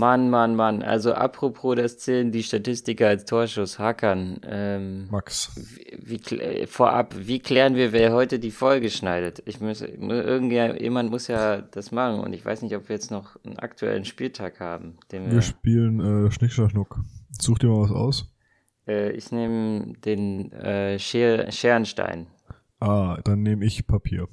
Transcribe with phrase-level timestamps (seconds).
[0.00, 0.82] Mann, Mann, Mann.
[0.82, 3.78] Also apropos das zählen die Statistiker als Torschuss.
[3.78, 4.40] Hackern.
[4.44, 5.52] Ähm, Max.
[6.02, 9.42] Wie, wie, äh, vorab, wie klären wir, wer heute die Folge schneidet?
[9.44, 13.36] Ich muss, irgendjemand muss ja das machen und ich weiß nicht, ob wir jetzt noch
[13.44, 14.96] einen aktuellen Spieltag haben.
[15.12, 16.98] Den wir, wir spielen äh, Schnick, Schnack, Schnuck.
[17.38, 18.32] Such dir mal was aus.
[18.88, 22.26] Äh, ich nehme den äh, Scher Scherenstein.
[22.80, 24.28] Ah, dann nehme ich Papier.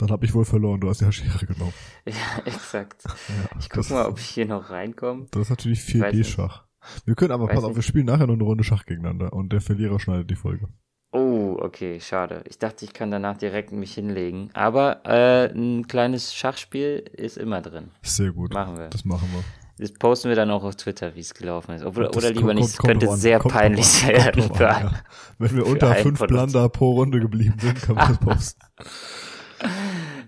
[0.00, 1.74] Dann habe ich wohl verloren, du hast ja Schere genommen.
[2.06, 3.04] Ja, exakt.
[3.04, 5.26] Ja, ich gucke mal, ob ich hier noch reinkomme.
[5.30, 6.64] Das ist natürlich 4D-Schach.
[7.04, 9.60] Wir können aber, pass auf, wir spielen nachher noch eine Runde Schach gegeneinander und der
[9.60, 10.68] Verlierer schneidet die Folge.
[11.12, 12.42] Oh, okay, schade.
[12.48, 14.48] Ich dachte, ich kann danach direkt mich hinlegen.
[14.54, 17.90] Aber äh, ein kleines Schachspiel ist immer drin.
[18.00, 18.54] Sehr gut.
[18.54, 18.88] Machen wir.
[18.88, 19.44] Das machen wir.
[19.80, 21.84] Das posten wir dann auch auf Twitter, wie es gelaufen ist.
[21.84, 24.50] Obwohl, oder lieber kommt, nicht, es könnte sehr kommt peinlich werden.
[24.50, 24.92] An, ja.
[25.38, 28.60] Wenn wir unter fünf Blunder pro Runde geblieben sind, kann man das posten.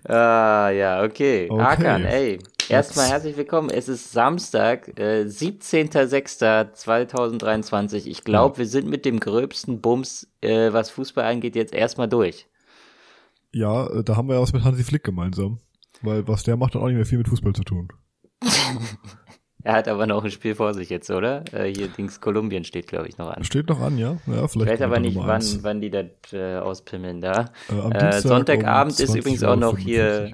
[0.05, 1.49] Ah, ja, okay.
[1.49, 1.63] okay.
[1.63, 2.37] Hakan, ey.
[2.69, 3.69] Erstmal herzlich willkommen.
[3.69, 8.07] Es ist Samstag, äh, 17.06.2023.
[8.07, 8.59] Ich glaube, ja.
[8.59, 12.47] wir sind mit dem gröbsten Bums, äh, was Fußball angeht, jetzt erstmal durch.
[13.53, 15.59] Ja, äh, da haben wir ja was mit Hansi Flick gemeinsam.
[16.01, 17.87] Weil was der macht, hat auch nicht mehr viel mit Fußball zu tun.
[19.63, 21.43] Er hat aber noch ein Spiel vor sich jetzt, oder?
[21.53, 23.43] Äh, hier Dings Kolumbien steht, glaube ich, noch an.
[23.43, 24.17] Steht noch an, ja.
[24.27, 27.51] ja vielleicht weiß aber nicht, wann, wann die das äh, auspimmeln da.
[27.69, 30.33] Äh, äh, Sonntagabend um ist übrigens auch noch hier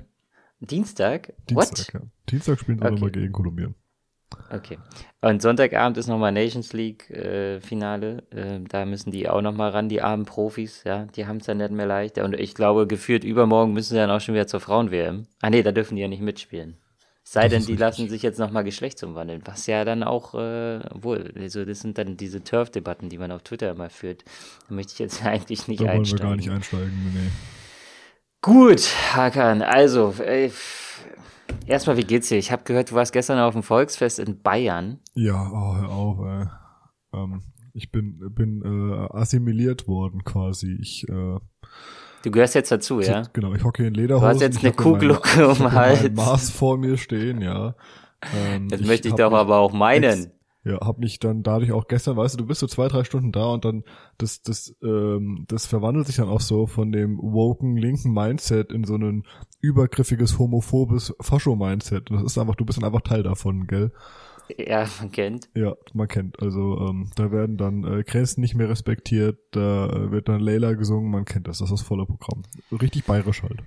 [0.59, 1.33] Dienstag.
[1.47, 1.93] Dienstag, What?
[1.93, 1.99] Ja.
[2.29, 2.93] Dienstag spielen sie okay.
[2.93, 3.75] nochmal gegen Kolumbien.
[4.51, 4.77] Okay.
[5.21, 8.23] Und Sonntagabend ist nochmal Nations League äh, Finale.
[8.31, 11.05] Äh, da müssen die auch nochmal ran, die armen Profis, ja.
[11.15, 12.17] Die haben es ja nicht mehr leicht.
[12.17, 15.27] Und ich glaube, geführt übermorgen müssen sie dann auch schon wieder zur Frauen-WM.
[15.41, 16.77] Ah nee, da dürfen die ja nicht mitspielen.
[17.31, 17.79] Sei denn, die richtig.
[17.79, 22.17] lassen sich jetzt nochmal geschlechtsumwandeln, was ja dann auch, äh, wohl, also das sind dann
[22.17, 24.23] diese Turf-Debatten, die man auf Twitter immer führt.
[24.67, 26.17] Da möchte ich jetzt eigentlich nicht da einsteigen.
[26.17, 27.29] Da wollen wir gar nicht einsteigen, nee.
[28.41, 28.81] Gut,
[29.13, 30.49] Hakan, also, äh,
[31.67, 32.39] erstmal, wie geht's dir?
[32.39, 34.97] Ich habe gehört, du warst gestern auf dem Volksfest in Bayern.
[35.13, 36.47] Ja, oh, hör auf, ey.
[37.13, 37.43] Ähm,
[37.75, 40.79] ich bin, bin äh, assimiliert worden quasi.
[40.81, 41.37] Ich, äh,
[42.23, 43.23] Du gehörst jetzt dazu, ja?
[43.33, 44.27] Genau, ich hocke in Lederhosen.
[44.27, 46.11] Du hast jetzt eine Kuhglucke um den Hals.
[46.11, 47.75] Maß vor mir stehen, ja.
[48.35, 50.31] Ähm, das ich möchte ich doch aber auch meinen.
[50.65, 53.31] Ja, hab mich dann dadurch auch gestern, weißt du, du bist so zwei, drei Stunden
[53.31, 53.83] da und dann
[54.17, 58.83] das, das, ähm, das verwandelt sich dann auch so von dem woken linken Mindset in
[58.83, 59.23] so ein
[59.61, 62.11] übergriffiges, homophobes Fascho-Mindset.
[62.11, 63.93] Das ist einfach, du bist dann einfach Teil davon, gell?
[64.57, 65.49] Ja, man kennt.
[65.53, 66.41] Ja, man kennt.
[66.41, 70.73] Also ähm, da werden dann äh, Grenzen nicht mehr respektiert, da äh, wird dann Layla
[70.73, 72.43] gesungen, man kennt das, das ist das volle Programm.
[72.71, 73.61] Richtig bayerisch halt.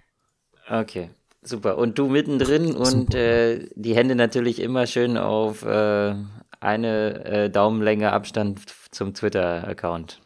[0.69, 1.10] Okay,
[1.42, 1.78] super.
[1.78, 6.15] Und du mittendrin und äh, die Hände natürlich immer schön auf äh,
[6.60, 8.60] eine äh, Daumenlänge Abstand
[8.91, 10.21] zum Twitter-Account.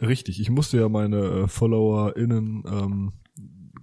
[0.00, 3.12] Richtig, ich musste ja meine äh, FollowerInnen ähm,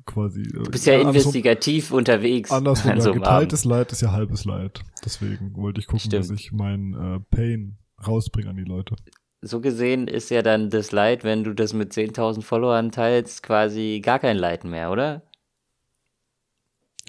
[0.10, 0.42] quasi.
[0.42, 2.52] Äh, du bist ja, ja investigativ andersrum, unterwegs.
[2.52, 4.82] Andersrum, ja, geteiltes Leid ist ja halbes Leid.
[5.06, 6.24] Deswegen wollte ich gucken, Stimmt.
[6.24, 8.96] dass ich mein äh, Pain rausbringe an die Leute.
[9.42, 14.02] So gesehen ist ja dann das Leid, wenn du das mit 10.000 Followern teilst, quasi
[14.04, 15.24] gar kein Leid mehr, oder?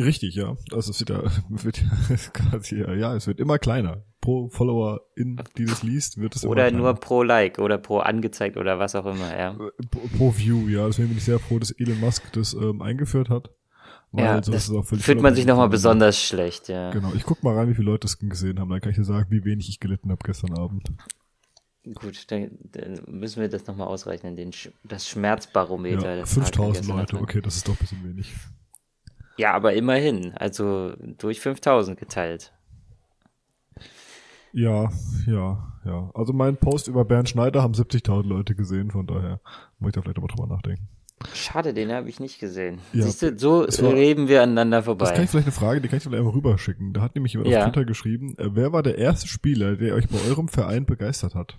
[0.05, 0.57] Richtig, ja.
[0.73, 4.05] Also es wird ja, wird quasi, ja, es wird immer kleiner.
[4.21, 8.79] Pro Follower in dieses liest, wird es Oder nur pro Like oder pro angezeigt oder
[8.79, 9.53] was auch immer, ja.
[9.53, 10.87] Äh, pro, pro View, ja.
[10.87, 13.51] Deswegen bin ich sehr froh, dass Elon Musk das ähm, eingeführt hat.
[14.13, 16.91] Weil ja, das fühlt man sich nochmal besonders schlecht, ja.
[16.91, 18.69] Genau, ich guck mal rein, wie viele Leute das gesehen haben.
[18.69, 20.91] Dann kann ich dir sagen, wie wenig ich gelitten habe gestern Abend.
[21.95, 24.51] Gut, dann, dann müssen wir das nochmal ausrechnen, den,
[24.85, 26.17] das Schmerzbarometer.
[26.17, 28.35] Ja, 5000 Leute, okay, das ist doch ein bisschen wenig.
[29.41, 32.53] Ja, aber immerhin, also durch 5000 geteilt.
[34.53, 34.91] Ja,
[35.27, 36.11] ja, ja.
[36.13, 39.41] Also mein Post über Bernd Schneider haben 70.000 Leute gesehen, von daher
[39.79, 40.89] muss ich da vielleicht aber drüber nachdenken.
[41.33, 42.81] Schade, den habe ich nicht gesehen.
[42.93, 45.07] Ja, Siehst du, so war, reden wir aneinander vorbei.
[45.07, 46.93] Das kann ich vielleicht eine Frage, die kann ich vielleicht einmal rüberschicken.
[46.93, 47.61] Da hat nämlich jemand ja.
[47.61, 51.35] auf Twitter geschrieben, äh, wer war der erste Spieler, der euch bei eurem Verein begeistert
[51.35, 51.57] hat?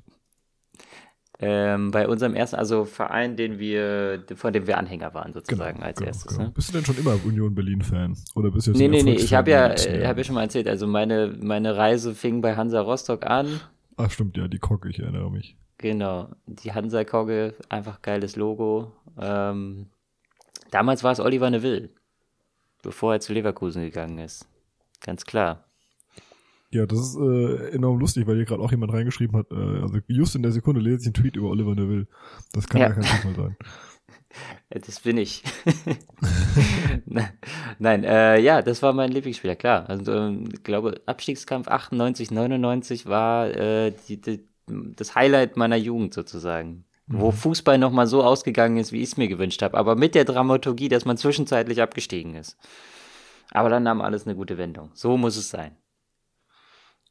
[1.44, 5.88] Ähm, bei unserem ersten, also Verein, den wir, von dem wir Anhänger waren, sozusagen genau,
[5.88, 6.38] als genau, erstes.
[6.38, 6.48] Genau.
[6.48, 6.52] Ne?
[6.52, 8.16] Bist du denn schon immer Union Berlin-Fan?
[8.36, 10.44] Oder bist du jetzt Nee, nee, nee, ich habe ja, äh, hab ja schon mal
[10.44, 13.60] erzählt, also meine, meine Reise fing bei Hansa Rostock an.
[13.98, 15.58] Ach stimmt, ja, die Kogge, ich erinnere mich.
[15.80, 18.92] Genau, die Hansa Kogge, einfach geiles Logo.
[19.20, 19.88] Ähm,
[20.70, 21.90] damals war es Oliver Neville,
[22.84, 24.48] bevor er zu Leverkusen gegangen ist.
[25.04, 25.66] Ganz klar.
[26.74, 30.00] Ja, das ist äh, enorm lustig, weil hier gerade auch jemand reingeschrieben hat, äh, also
[30.08, 32.08] just in der Sekunde lese ich einen Tweet über Oliver Neville.
[32.54, 33.58] Das kann ja, ja kein Zufall sein.
[34.70, 35.44] Das bin ich.
[37.80, 39.90] Nein, äh, ja, das war mein Lieblingsspieler, klar.
[39.90, 46.14] Also ähm, ich glaube, Abstiegskampf 98, 99 war äh, die, die, das Highlight meiner Jugend
[46.14, 46.86] sozusagen.
[47.08, 47.20] Mhm.
[47.20, 49.78] Wo Fußball nochmal so ausgegangen ist, wie ich es mir gewünscht habe.
[49.78, 52.58] Aber mit der Dramaturgie, dass man zwischenzeitlich abgestiegen ist.
[53.52, 54.92] Aber dann nahm alles eine gute Wendung.
[54.94, 55.76] So muss es sein.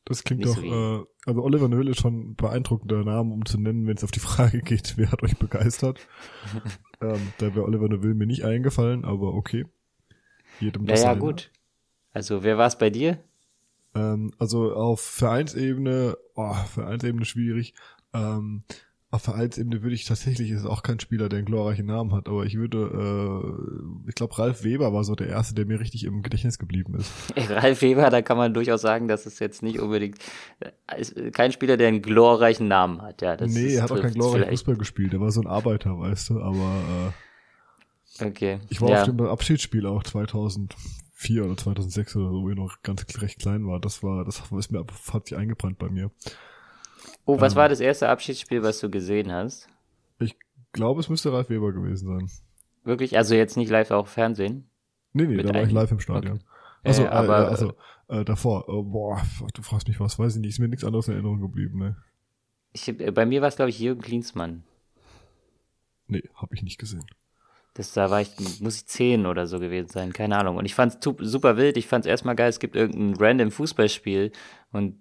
[0.05, 3.59] Das klingt doch, so äh, also Oliver Nöhl ist schon ein beeindruckender Name, um zu
[3.59, 6.01] nennen, wenn es auf die Frage geht, wer hat euch begeistert.
[7.01, 9.67] ähm, da wäre Oliver Nöhl mir nicht eingefallen, aber okay.
[10.59, 11.51] Jedem das Naja, gut.
[12.13, 13.23] Also, wer war es bei dir?
[13.95, 17.75] Ähm, also auf Vereinsebene, oh, Vereinsebene schwierig.
[18.13, 18.65] Ähm,
[19.13, 22.45] auf Vereinsebene würde ich tatsächlich, ist auch kein Spieler, der einen glorreichen Namen hat, aber
[22.45, 22.79] ich würde,
[24.07, 26.95] äh, ich glaube, Ralf Weber war so der Erste, der mir richtig im Gedächtnis geblieben
[26.95, 27.11] ist.
[27.51, 30.19] Ralf Weber, da kann man durchaus sagen, dass es jetzt nicht unbedingt
[30.61, 33.21] äh, ist kein Spieler, der einen glorreichen Namen hat.
[33.21, 34.61] Ja, das nee, er hat auch keinen glorreichen vielleicht.
[34.61, 37.13] Fußball gespielt, er war so ein Arbeiter, weißt du, aber äh,
[38.23, 38.61] Okay.
[38.69, 39.03] ich war ja.
[39.03, 43.67] auf dem Abschiedsspiel auch 2004 oder 2006 oder so, wo ich noch ganz recht klein
[43.67, 43.81] war.
[43.81, 46.11] Das war, das ist mir, hat sich eingebrannt bei mir.
[47.25, 49.69] Oh, was ähm, war das erste Abschiedsspiel, was du gesehen hast?
[50.19, 50.37] Ich
[50.73, 52.31] glaube, es müsste Ralf Weber gewesen sein.
[52.85, 53.17] Wirklich?
[53.17, 54.69] Also jetzt nicht live auch Fernsehen?
[55.13, 56.37] Nee, nee, Mit da war ich live im Stadion.
[56.37, 56.91] Okay.
[56.91, 57.73] Achso, Äh, aber, äh, also,
[58.09, 59.21] äh, davor, äh, boah,
[59.55, 61.97] du fragst mich was, weiß ich nicht, ist mir nichts anderes in Erinnerung geblieben, ne?
[62.73, 64.65] Ich, äh, bei mir war es, glaube ich, Jürgen Klinsmann.
[66.07, 67.05] Nee, hab ich nicht gesehen.
[67.75, 68.31] Das, da war ich,
[68.61, 70.57] muss ich zehn oder so gewesen sein, keine Ahnung.
[70.57, 71.77] Und ich fand's super wild.
[71.77, 74.33] Ich fand's erstmal geil, es gibt irgendein random Fußballspiel
[74.73, 75.00] und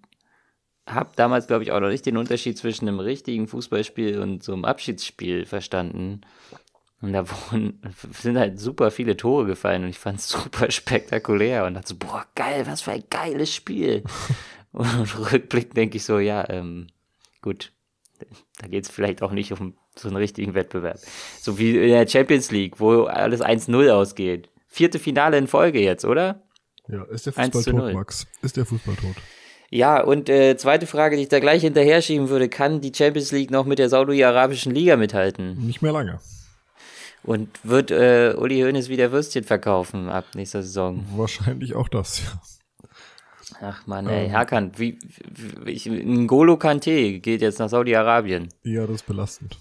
[0.94, 4.54] hab damals, glaube ich, auch noch nicht den Unterschied zwischen einem richtigen Fußballspiel und so
[4.54, 6.22] einem Abschiedsspiel verstanden.
[7.02, 7.82] Und da wurden,
[8.12, 12.26] sind halt super viele Tore gefallen und ich fand's super spektakulär und dachte so, boah,
[12.36, 14.04] geil, was für ein geiles Spiel.
[14.72, 16.88] und rückblickend denke ich so, ja, ähm,
[17.42, 17.72] gut,
[18.60, 21.00] da geht's vielleicht auch nicht um so einen richtigen Wettbewerb.
[21.40, 24.50] So wie in der Champions League, wo alles 1-0 ausgeht.
[24.68, 26.44] Vierte Finale in Folge jetzt, oder?
[26.88, 27.94] Ja, ist der 1 Fußball tot, 0.
[27.94, 28.28] Max?
[28.42, 29.16] Ist der Fußball tot?
[29.72, 33.32] Ja, und äh, zweite Frage, die ich da gleich hinterher schieben würde, kann die Champions
[33.32, 35.66] League noch mit der Saudi-Arabischen Liga mithalten?
[35.66, 36.20] Nicht mehr lange.
[37.24, 41.06] Und wird äh, Uli Hoeneß wieder Würstchen verkaufen ab nächster Saison?
[41.16, 42.42] Wahrscheinlich auch das, ja.
[43.62, 44.32] Ach man, ey, Ähm.
[44.34, 44.98] Hakan, wie,
[45.64, 48.48] wie ich, N'Golo Kante geht jetzt nach Saudi-Arabien.
[48.64, 49.58] Ja, das ist belastend.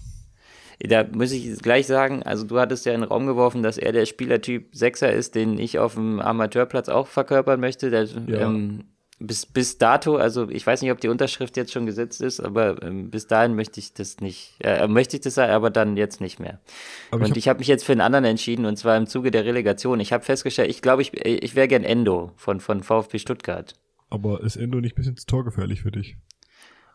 [0.79, 3.91] Da muss ich gleich sagen, also du hattest ja in den Raum geworfen, dass er
[3.91, 7.89] der Spielertyp Sechser ist, den ich auf dem Amateurplatz auch verkörpern möchte.
[7.89, 8.39] Der, Ja.
[8.47, 8.85] ähm,
[9.19, 12.81] bis, bis dato, also ich weiß nicht, ob die Unterschrift jetzt schon gesetzt ist, aber
[12.81, 16.39] ähm, bis dahin möchte ich das nicht, äh, möchte ich das, aber dann jetzt nicht
[16.39, 16.59] mehr.
[17.11, 19.45] Aber und ich habe mich jetzt für einen anderen entschieden, und zwar im Zuge der
[19.45, 19.99] Relegation.
[19.99, 23.75] Ich habe festgestellt, ich glaube, ich, ich wäre gern Endo von, von VfB Stuttgart.
[24.09, 26.17] Aber ist Endo nicht ein bisschen zu torgefährlich für dich?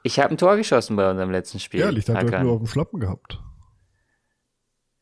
[0.02, 1.80] Ich habe ein Tor geschossen bei unserem letzten Spiel.
[1.80, 3.38] Ehrlich, da hat er nur auf dem Schlappen gehabt.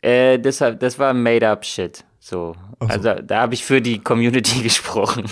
[0.01, 2.05] Äh, deshalb, das war made-up Shit.
[2.23, 2.55] So.
[2.79, 2.87] So.
[2.87, 5.25] Also da habe ich für die Community gesprochen.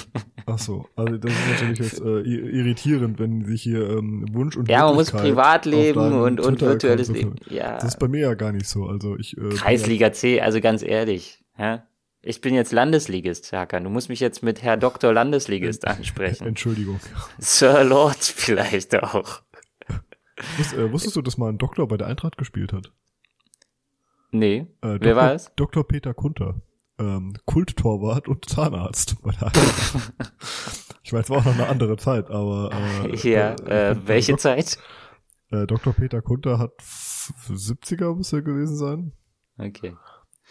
[0.47, 4.69] Ach so, also das ist natürlich jetzt äh, irritierend, wenn sich hier ähm, Wunsch und
[4.69, 7.37] ja, man muss Privatleben und, und virtuelles Leben.
[7.49, 7.75] Ja.
[7.75, 8.87] Das ist bei mir ja gar nicht so.
[8.87, 11.45] Also ich äh, Kreisliga C, also ganz ehrlich.
[11.57, 11.87] Ja?
[12.23, 13.85] Ich bin jetzt Landesligist, Hakan.
[13.85, 15.13] Du musst mich jetzt mit Herr Dr.
[15.13, 16.45] Landesligist Ja, ansprechen.
[16.45, 16.99] Entschuldigung.
[17.39, 19.43] Sir Lord vielleicht auch.
[20.59, 22.91] Wusst, äh, wusstest du, dass mal ein Doktor bei der Eintracht gespielt hat?
[24.33, 24.67] Nee.
[24.83, 25.17] Äh, Wer Dr.
[25.17, 25.53] war es?
[25.55, 25.87] Dr.
[25.87, 26.61] Peter Kunter.
[27.01, 29.17] Ähm, Kulttorwart und Zahnarzt.
[29.23, 29.51] bei der
[31.03, 32.71] ich weiß, war auch noch eine andere Zeit, aber
[33.05, 34.79] äh, Ja, äh, äh, welche Dok Zeit?
[35.51, 35.93] äh, Dr.
[35.95, 39.13] Peter Kunter hat f- 70er muss er gewesen sein.
[39.59, 39.95] Okay.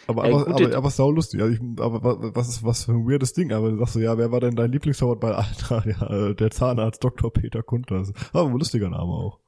[0.06, 1.40] Aber, Ey, aber, gute- aber, aber sau lustig.
[1.42, 3.52] Also ich, aber wa- was ist was für ein weirdes Ding?
[3.52, 5.86] Aber du sagst so, ja, wer war denn dein Lieblingstorwart bei Eintracht?
[5.86, 7.32] Ja, äh, der Zahnarzt Dr.
[7.32, 8.04] Peter Kunter.
[8.32, 9.38] Aber ein lustiger Name auch.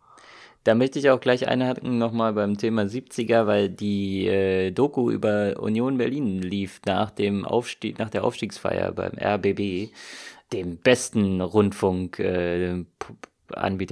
[0.65, 5.61] Da möchte ich auch gleich einhaken nochmal beim Thema 70er, weil die äh, Doku über
[5.61, 9.93] Union Berlin lief nach dem Aufstieg, nach der Aufstiegsfeier beim RBB,
[10.53, 12.85] dem besten Rundfunk äh,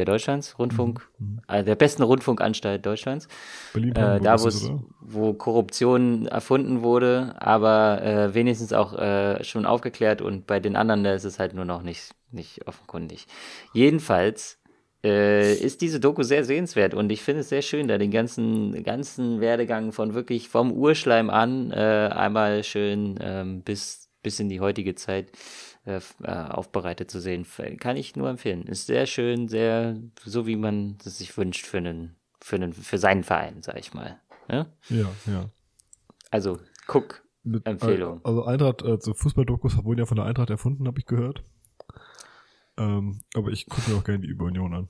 [0.04, 1.08] Deutschlands, Rundfunk,
[1.48, 3.28] äh, der besten Rundfunkanstalt Deutschlands,
[3.72, 10.22] Berlin äh, da es, wo Korruption erfunden wurde, aber äh, wenigstens auch äh, schon aufgeklärt
[10.22, 13.26] und bei den anderen da ist es halt nur noch nicht, nicht offenkundig.
[13.74, 14.59] Jedenfalls
[15.02, 18.82] äh, ist diese Doku sehr sehenswert und ich finde es sehr schön, da den ganzen,
[18.84, 24.60] ganzen Werdegang von wirklich vom Urschleim an äh, einmal schön ähm, bis, bis in die
[24.60, 25.32] heutige Zeit
[25.86, 27.46] äh, äh, aufbereitet zu sehen.
[27.78, 28.66] Kann ich nur empfehlen.
[28.66, 32.98] Ist sehr schön, sehr so wie man es sich wünscht für einen, für einen, für
[32.98, 34.20] seinen Verein, sag ich mal.
[34.50, 34.66] Ja?
[34.90, 35.50] Ja, ja.
[36.30, 37.22] Also, guck.
[37.42, 38.18] Mit, Empfehlung.
[38.18, 41.42] äh, Also Eintracht, äh, so Fußballdokus wurden ja von der Eintracht erfunden, habe ich gehört.
[42.80, 44.88] Ähm, aber ich gucke mir auch gerne die über Union an.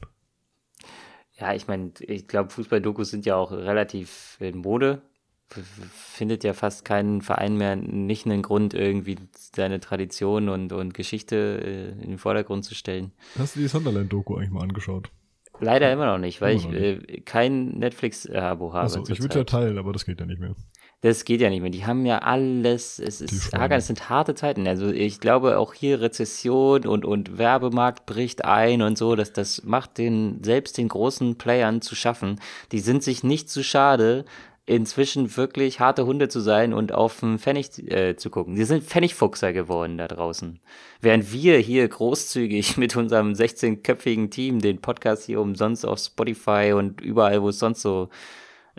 [1.39, 5.03] Ja, ich meine, ich glaube, Fußballdokus sind ja auch relativ in Mode.
[5.49, 11.61] Findet ja fast keinen Verein mehr nicht einen Grund, irgendwie seine Tradition und, und Geschichte
[11.65, 13.11] äh, in den Vordergrund zu stellen.
[13.37, 15.11] Hast du die Sunderland-Doku eigentlich mal angeschaut?
[15.59, 18.85] Leider immer noch nicht, weil Immer ich äh, kein Netflix-Abo habe.
[18.85, 20.55] Achso, ich würde ja teilen, aber das geht ja nicht mehr.
[21.03, 21.71] Das geht ja nicht mehr.
[21.71, 24.69] Die haben ja alles, es ist, Hagan, es sind harte Zeiten.
[24.69, 29.65] Also ich glaube auch hier Rezession und, und Werbemarkt bricht ein und so, dass das
[29.65, 32.39] macht den, selbst den großen Playern zu schaffen.
[32.71, 34.27] Die sind sich nicht zu schade,
[34.67, 38.55] inzwischen wirklich harte Hunde zu sein und auf den Pfennig äh, zu gucken.
[38.55, 40.61] Die sind Pfennigfuchser geworden da draußen.
[41.01, 47.01] Während wir hier großzügig mit unserem 16-köpfigen Team den Podcast hier umsonst auf Spotify und
[47.01, 48.11] überall, wo es sonst so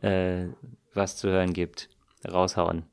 [0.03, 0.45] äh,
[0.93, 1.89] was zu hören gibt
[2.25, 2.85] raushauen.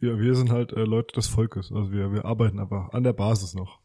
[0.00, 1.70] Ja, wir sind halt äh, Leute des Volkes.
[1.70, 3.80] Also wir, wir arbeiten aber an der Basis noch.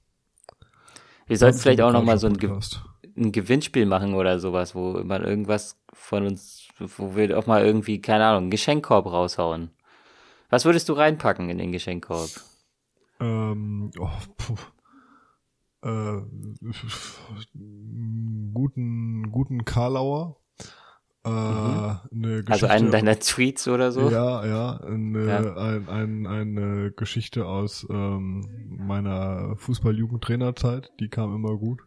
[1.27, 2.57] Wir sollten vielleicht auch noch mal so ein, Ge
[3.17, 7.99] ein, Gewinnspiel machen oder sowas, wo man irgendwas von uns, wo wir auch mal irgendwie,
[7.99, 9.71] keine Ahnung, einen Geschenkkorb raushauen.
[10.49, 12.29] Was würdest du reinpacken in den Geschenkkorb?
[13.19, 14.55] Ähm, oh, puh.
[15.81, 16.21] Äh,
[18.53, 20.37] guten, guten Karlauer
[21.25, 21.99] äh, mhm.
[22.11, 24.09] eine Geschichte, also einen deiner Tweets oder so?
[24.09, 25.55] Ja, ja, eine, ja.
[25.55, 31.81] Ein, ein, eine Geschichte aus ähm, meiner Fußball-Jugendtrainerzeit, die kam immer gut.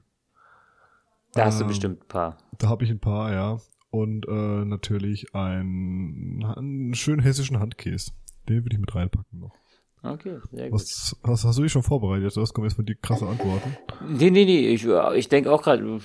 [1.35, 2.39] Da hast du ähm, bestimmt ein paar.
[2.59, 3.59] Da habe ich ein paar, ja.
[3.91, 8.11] Und äh, natürlich einen, einen schönen hessischen Handkäse.
[8.49, 9.55] Den würde ich mit reinpacken noch.
[10.03, 10.81] Okay, sehr gut.
[10.81, 12.37] Was, was hast du dich schon vorbereitet?
[12.37, 13.77] Das kommen jetzt mal die krasse Antworten.
[14.09, 15.99] Nee, nee, nee, ich, ich denke auch gerade,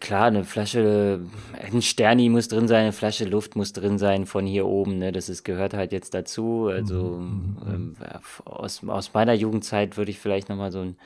[0.00, 1.20] klar, eine Flasche,
[1.52, 5.12] ein Sterni muss drin sein, eine Flasche Luft muss drin sein von hier oben, ne,
[5.12, 8.46] das ist, gehört halt jetzt dazu, also mhm, mhm ähm, mhm.
[8.46, 10.96] aus, aus meiner Jugendzeit würde ich vielleicht nochmal so ein,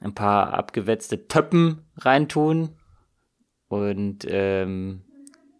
[0.00, 2.70] ein paar abgewetzte Töppen reintun
[3.68, 5.02] und, ähm,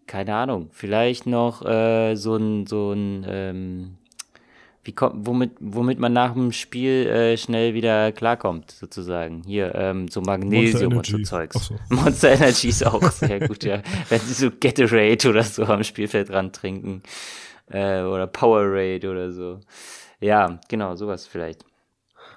[0.06, 3.98] keine Ahnung, vielleicht noch äh, so ein, so ein, ähm,
[4.86, 9.42] wie kommt, womit, womit man nach dem Spiel äh, schnell wieder klarkommt, sozusagen.
[9.44, 11.66] Hier, ähm, so Magnesium und so Zeugs.
[11.66, 11.76] So.
[11.94, 13.82] Monster Energy ist auch sehr gut, ja.
[14.08, 17.02] Wenn sie so Gatorade oder so am Spielfeld ran trinken.
[17.68, 19.60] Äh, oder Powerade oder so.
[20.20, 21.64] Ja, genau, sowas vielleicht.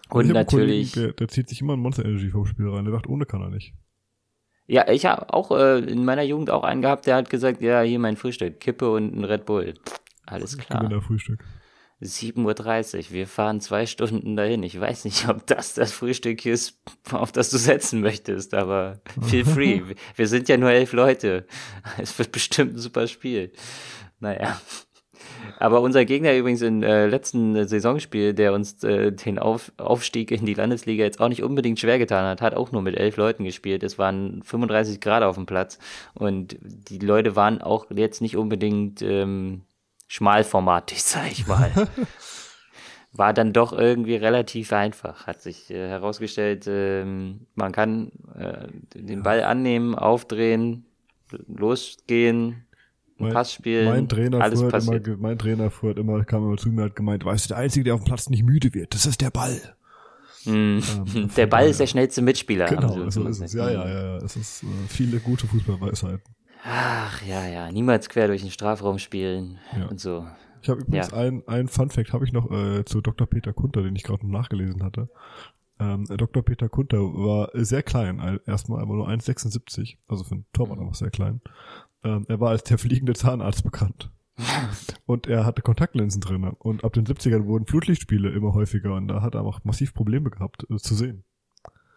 [0.10, 0.94] Und natürlich.
[0.94, 2.86] Kollegen, der, der, zieht sich immer ein Monster Energy vom Spiel rein.
[2.86, 3.74] Der sagt, ohne kann er nicht.
[4.66, 7.82] Ja, ich habe auch äh, in meiner Jugend auch einen gehabt, der hat gesagt, ja,
[7.82, 9.76] hier mein Frühstück, Kippe und ein Red Bull.
[10.26, 10.82] Alles klar.
[10.82, 11.44] Gewinner Frühstück.
[12.02, 13.12] 7.30 Uhr.
[13.12, 14.64] Wir fahren zwei Stunden dahin.
[14.64, 16.80] Ich weiß nicht, ob das das Frühstück ist,
[17.12, 19.82] auf das du setzen möchtest, aber feel free.
[20.16, 21.46] Wir sind ja nur elf Leute.
[21.98, 23.52] Es wird bestimmt ein super Spiel.
[24.20, 24.60] Naja.
[25.58, 30.46] Aber unser Gegner übrigens im äh, letzten Saisonspiel, der uns äh, den Auf Aufstieg in
[30.46, 33.44] die Landesliga jetzt auch nicht unbedingt schwer getan hat, hat auch nur mit elf Leuten
[33.44, 33.84] gespielt.
[33.84, 35.78] Es waren 35 Grad auf dem Platz
[36.14, 39.64] und die Leute waren auch jetzt nicht unbedingt ähm,
[40.10, 41.72] schmalformatig, sag ich mal.
[43.14, 46.66] War dann doch irgendwie relativ einfach, hat sich äh, herausgestellt.
[46.68, 50.86] Ähm, man kann äh, den Ball annehmen, aufdrehen,
[51.48, 52.66] losgehen,
[53.18, 55.08] mein, Pass spielen, mein Trainer alles passiert.
[55.08, 57.58] Immer, mein Trainer früher immer, kam immer zu mir und hat gemeint, weißt du, der
[57.58, 59.60] Einzige, der auf dem Platz nicht müde wird, das ist der Ball.
[60.46, 60.50] Mm.
[60.50, 62.68] Ähm, der Ball ist der schnellste Mitspieler.
[62.68, 63.54] Genau, so ist es.
[63.54, 64.18] Ja, ja, ja, ja.
[64.18, 66.22] Es ist äh, viele gute Fußballweisheiten.
[66.64, 69.88] Ach ja, ja, niemals quer durch den Strafraum spielen ja.
[69.88, 70.28] und so.
[70.62, 71.18] Ich habe übrigens ja.
[71.18, 73.28] ein, ein Fun Fact habe ich noch äh, zu Dr.
[73.28, 75.10] Peter Kunter, den ich gerade noch nachgelesen hatte.
[75.80, 76.44] Ähm, Dr.
[76.44, 81.10] Peter Kunter war sehr klein, erstmal aber nur 1,76, also für einen Torwart auch sehr
[81.10, 81.40] klein.
[82.04, 84.12] Ähm, er war als der fliegende Zahnarzt bekannt.
[85.06, 86.44] und er hatte Kontaktlinsen drin.
[86.44, 90.30] Und ab den 70ern wurden Flutlichtspiele immer häufiger und da hat er auch massiv Probleme
[90.30, 91.24] gehabt äh, zu sehen.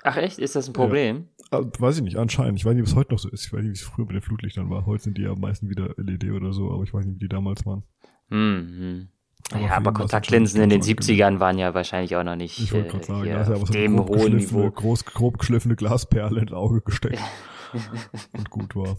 [0.05, 0.39] Ach echt?
[0.39, 1.29] Ist das ein Problem?
[1.53, 1.61] Ja.
[1.61, 2.59] Ah, weiß ich nicht, anscheinend.
[2.59, 3.47] Ich weiß nicht, ob es heute noch so ist.
[3.47, 4.87] Ich weiß nicht, wie es früher mit den Flutlichtern war.
[4.87, 7.29] Heute sind die ja meistens wieder LED oder so, aber ich weiß nicht, wie die
[7.29, 7.83] damals waren.
[8.31, 9.09] Hm,
[9.53, 9.63] hm.
[9.63, 13.05] ja, aber Kontaktlinsen in den 70ern waren ja wahrscheinlich auch noch nicht ich wollte gerade
[13.05, 14.71] sagen, da ist ja aber so dem eine hohen Niveau.
[14.71, 17.21] Groß, grob geschliffene Glasperle ins Auge gesteckt
[18.33, 18.97] und gut war.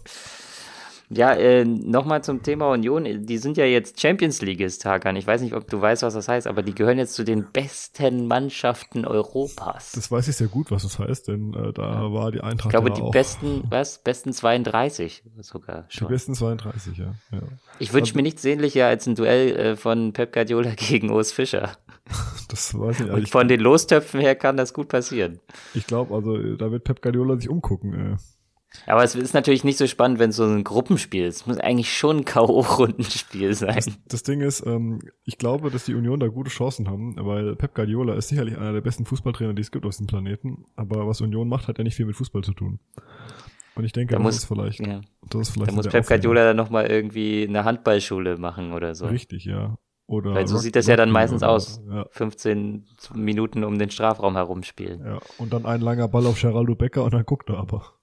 [1.10, 3.26] Ja, äh, nochmal zum Thema Union.
[3.26, 5.16] Die sind ja jetzt Champions Leagueist, Hakan.
[5.16, 7.46] Ich weiß nicht, ob du weißt, was das heißt, aber die gehören jetzt zu den
[7.52, 9.92] besten Mannschaften Europas.
[9.92, 12.12] Das weiß ich sehr gut, was das heißt, denn äh, da ja.
[12.12, 12.66] war die Eintracht.
[12.66, 13.10] Ich glaube, ja die auch.
[13.10, 13.98] besten, was?
[13.98, 16.08] Besten 32 sogar schon.
[16.08, 17.14] Die besten 32, ja.
[17.32, 17.40] ja.
[17.78, 21.32] Ich wünsche also, mir nichts sehnlicher als ein Duell äh, von Pep Guardiola gegen Urs
[21.32, 21.72] Fischer.
[22.48, 25.40] das weiß ich Und von den Lostöpfen her kann das gut passieren.
[25.74, 27.94] Ich glaube, also da wird Pep Guardiola sich umgucken.
[27.94, 28.16] Äh.
[28.86, 31.36] Aber es ist natürlich nicht so spannend, wenn es so ein Gruppenspiel ist.
[31.36, 33.74] Es muss eigentlich schon ein K.O.-Rundenspiel sein.
[33.76, 37.56] Das, das, Ding ist, ähm, ich glaube, dass die Union da gute Chancen haben, weil
[37.56, 40.64] Pep Guardiola ist sicherlich einer der besten Fußballtrainer, die es gibt auf diesem Planeten.
[40.76, 42.80] Aber was Union macht, hat ja nicht viel mit Fußball zu tun.
[43.74, 45.00] Und ich denke, da das muss, ist vielleicht, ja.
[45.30, 49.06] das ist vielleicht da muss Pep Guardiola dann nochmal irgendwie eine Handballschule machen oder so.
[49.06, 49.78] Richtig, ja.
[50.06, 51.80] Oder Weil so sieht das ja dann meistens oder, aus.
[51.88, 52.06] Ja.
[52.10, 55.02] 15 Minuten um den Strafraum herumspielen.
[55.02, 57.94] Ja, und dann ein langer Ball auf Geraldo Becker und dann guckt er aber.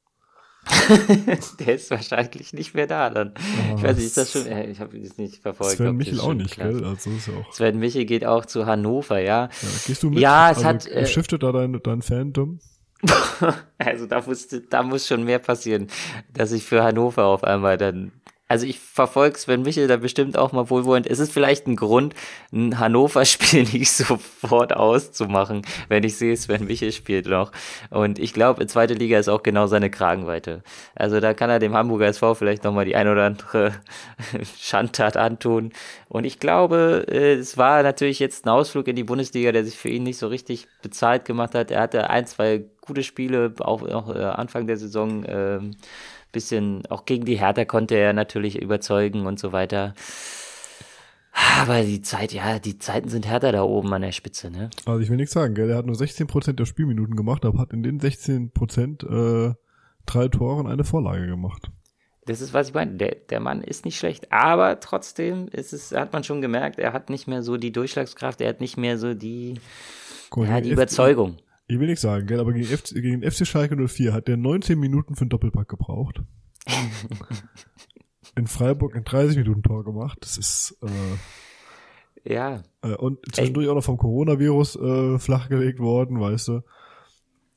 [1.59, 3.33] der ist wahrscheinlich nicht mehr da dann.
[3.35, 5.77] Oh, ich weiß nicht, ist das schon, ich habe das nicht verfolgt.
[5.77, 6.83] Sven Michel auch nicht, gell?
[6.85, 7.53] Also ist ja auch.
[7.53, 9.45] Sven Michel geht auch zu Hannover, ja.
[9.45, 9.49] ja
[9.87, 10.19] gehst du mit?
[10.19, 10.87] Ja, es also, hat.
[10.87, 12.59] Äh, shiftet da dein, dein Fandom?
[13.79, 15.87] also da muss, da muss schon mehr passieren,
[16.31, 18.11] dass ich für Hannover auf einmal dann
[18.51, 21.07] also ich verfolge Sven Michel da bestimmt auch mal wohlwollend.
[21.07, 22.13] Es ist vielleicht ein Grund,
[22.51, 27.53] ein Hannover-Spiel nicht sofort auszumachen, wenn ich sehe, Sven Michel spielt noch.
[27.91, 30.63] Und ich glaube, zweite Liga ist auch genau seine Kragenweite.
[30.95, 33.71] Also da kann er dem Hamburger SV vielleicht nochmal die ein oder andere
[34.59, 35.71] Schandtat antun.
[36.09, 39.77] Und ich glaube, äh, es war natürlich jetzt ein Ausflug in die Bundesliga, der sich
[39.77, 41.71] für ihn nicht so richtig bezahlt gemacht hat.
[41.71, 45.23] Er hatte ein, zwei gute Spiele, auch, auch äh, Anfang der Saison.
[45.25, 45.71] Ähm,
[46.31, 49.93] bisschen, auch gegen die Hertha konnte er natürlich überzeugen und so weiter.
[51.33, 54.69] Aber die Zeit, ja, die Zeiten sind härter da oben an der Spitze, ne?
[54.85, 55.69] Also ich will nichts sagen, gell?
[55.69, 59.53] Er hat nur 16% der Spielminuten gemacht, aber hat in den 16% äh,
[60.05, 61.71] drei Tore und eine Vorlage gemacht.
[62.25, 62.93] Das ist, was ich meine.
[62.97, 66.93] Der, der Mann ist nicht schlecht, aber trotzdem ist es, hat man schon gemerkt, er
[66.93, 69.59] hat nicht mehr so die Durchschlagskraft, er hat nicht mehr so die,
[70.35, 71.37] cool, ja, die Überzeugung.
[71.71, 74.77] Ich will nicht sagen, gell, aber gegen, FC, gegen FC Schalke 04 hat der 19
[74.77, 76.21] Minuten für einen Doppelpack gebraucht.
[78.35, 80.17] in Freiburg ein 30 Minuten Tor gemacht.
[80.19, 82.61] Das ist äh, ja.
[82.81, 83.71] Äh, und zwischendurch Ey.
[83.71, 86.61] auch noch vom Coronavirus äh, flachgelegt worden, weißt du.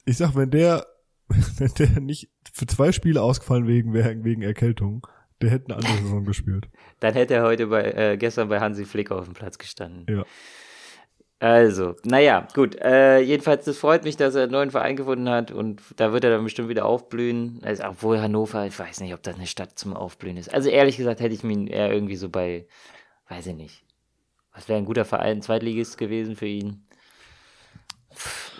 [0.04, 0.86] Ich sag, wenn der,
[1.28, 5.04] wenn der nicht für zwei Spiele ausgefallen wegen, wegen Erkältung,
[5.42, 6.68] der hätte eine andere Saison gespielt.
[7.00, 10.06] Dann hätte er heute bei, äh, gestern bei Hansi Flick auf dem Platz gestanden.
[10.08, 10.24] Ja.
[11.40, 12.76] Also, naja, gut.
[12.76, 16.24] Äh, jedenfalls, es freut mich, dass er einen neuen Verein gefunden hat und da wird
[16.24, 17.60] er dann bestimmt wieder aufblühen.
[17.62, 20.52] Also, obwohl Hannover, ich weiß nicht, ob das eine Stadt zum Aufblühen ist.
[20.52, 22.66] Also, ehrlich gesagt, hätte ich ihn eher irgendwie so bei,
[23.28, 23.84] weiß ich nicht.
[24.52, 26.86] Was wäre ein guter Verein, Zweitligist gewesen für ihn?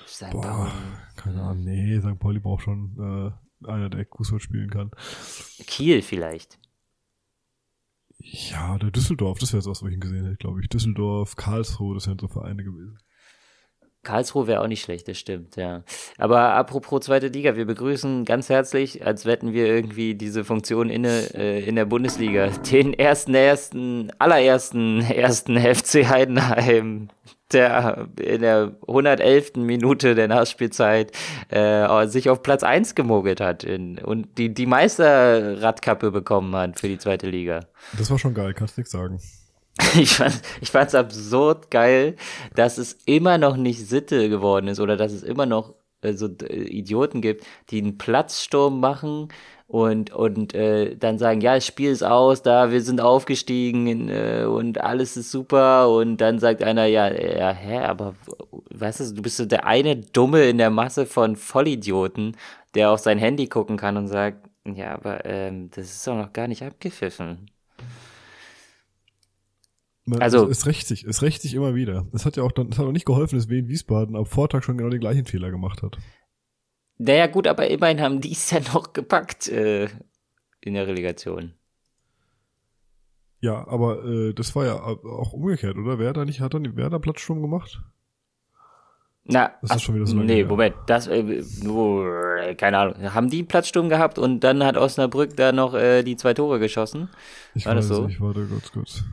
[0.06, 0.30] St.
[0.32, 0.70] Boah,
[1.16, 2.18] keine Ahnung, nee, St.
[2.18, 3.34] Pauli braucht schon
[3.64, 4.90] äh, einer, der Fußball spielen kann.
[5.66, 6.58] Kiel vielleicht.
[8.26, 10.68] Ja, der Düsseldorf, das wäre jetzt was, was ich ihn gesehen hätte, glaube ich.
[10.68, 12.98] Düsseldorf, Karlsruhe, das wären so Vereine gewesen.
[14.04, 15.82] Karlsruhe wäre auch nicht schlecht, das stimmt, ja.
[16.18, 21.34] Aber apropos zweite Liga, wir begrüßen ganz herzlich, als wetten wir irgendwie diese Funktion inne
[21.34, 27.08] äh, in der Bundesliga, den ersten, ersten, allerersten ersten FC Heidenheim
[27.52, 29.56] der in der 111.
[29.56, 31.12] Minute der Nachspielzeit
[31.50, 36.88] äh, sich auf Platz 1 gemogelt hat in, und die, die Meisterradkappe bekommen hat für
[36.88, 37.60] die zweite Liga.
[37.98, 39.20] Das war schon geil, kannst nichts sagen.
[39.96, 42.16] Ich fand ich fand's absurd geil,
[42.54, 46.28] dass es immer noch nicht Sitte geworden ist oder dass es immer noch äh, so
[46.42, 49.28] äh, Idioten gibt, die einen Platzsturm machen
[49.66, 54.44] und, und äh, dann sagen, ja, das Spiel ist aus, da wir sind aufgestiegen äh,
[54.44, 58.14] und alles ist super und dann sagt einer, ja, ja, hä, aber
[58.70, 62.37] weißt du, du bist so der eine Dumme in der Masse von Vollidioten,
[62.74, 66.32] der auf sein Handy gucken kann und sagt, ja, aber ähm, das ist doch noch
[66.32, 67.50] gar nicht abgepfiffen.
[70.06, 72.06] Man, also, es rächt sich, es rächt sich immer wieder.
[72.12, 74.62] Es hat ja auch dann, es hat auch nicht geholfen, dass Wien Wiesbaden am Vortag
[74.62, 75.96] schon genau den gleichen Fehler gemacht hat.
[76.98, 79.88] Naja, gut, aber immerhin haben die es ja noch gepackt äh,
[80.60, 81.54] in der Relegation.
[83.40, 85.98] Ja, aber äh, das war ja auch umgekehrt, oder?
[85.98, 87.82] Wer hat da nicht, hat dann wer da Platzsturm gemacht?
[89.26, 90.46] Na, das ist ach, schon wieder so lange nee, her.
[90.46, 92.04] Moment, das, äh, oh,
[92.58, 93.14] keine Ahnung.
[93.14, 97.08] Haben die Platzsturm gehabt und dann hat Osnabrück da noch äh, die zwei Tore geschossen?
[97.54, 98.06] Ich war weiß das so?
[98.06, 99.04] nicht, warte kurz, kurz.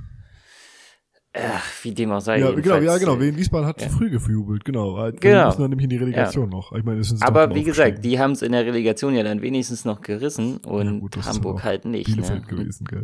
[1.34, 2.40] Ach, wie dem auch sei.
[2.40, 3.20] Ja, genau, ja, genau.
[3.20, 3.88] Wien Wiesbaden hat ja.
[3.88, 4.96] zu früh gefjubelt, genau.
[4.96, 5.22] genau.
[5.22, 6.58] Wir müssen dann nämlich in die Relegation ja.
[6.58, 6.74] noch.
[6.74, 10.02] Ich meine, Aber wie gesagt, die haben es in der Relegation ja dann wenigstens noch
[10.02, 12.08] gerissen und ja, gut, Hamburg halt nicht.
[12.08, 12.48] Bielefeld ne?
[12.48, 13.04] gewesen, gell?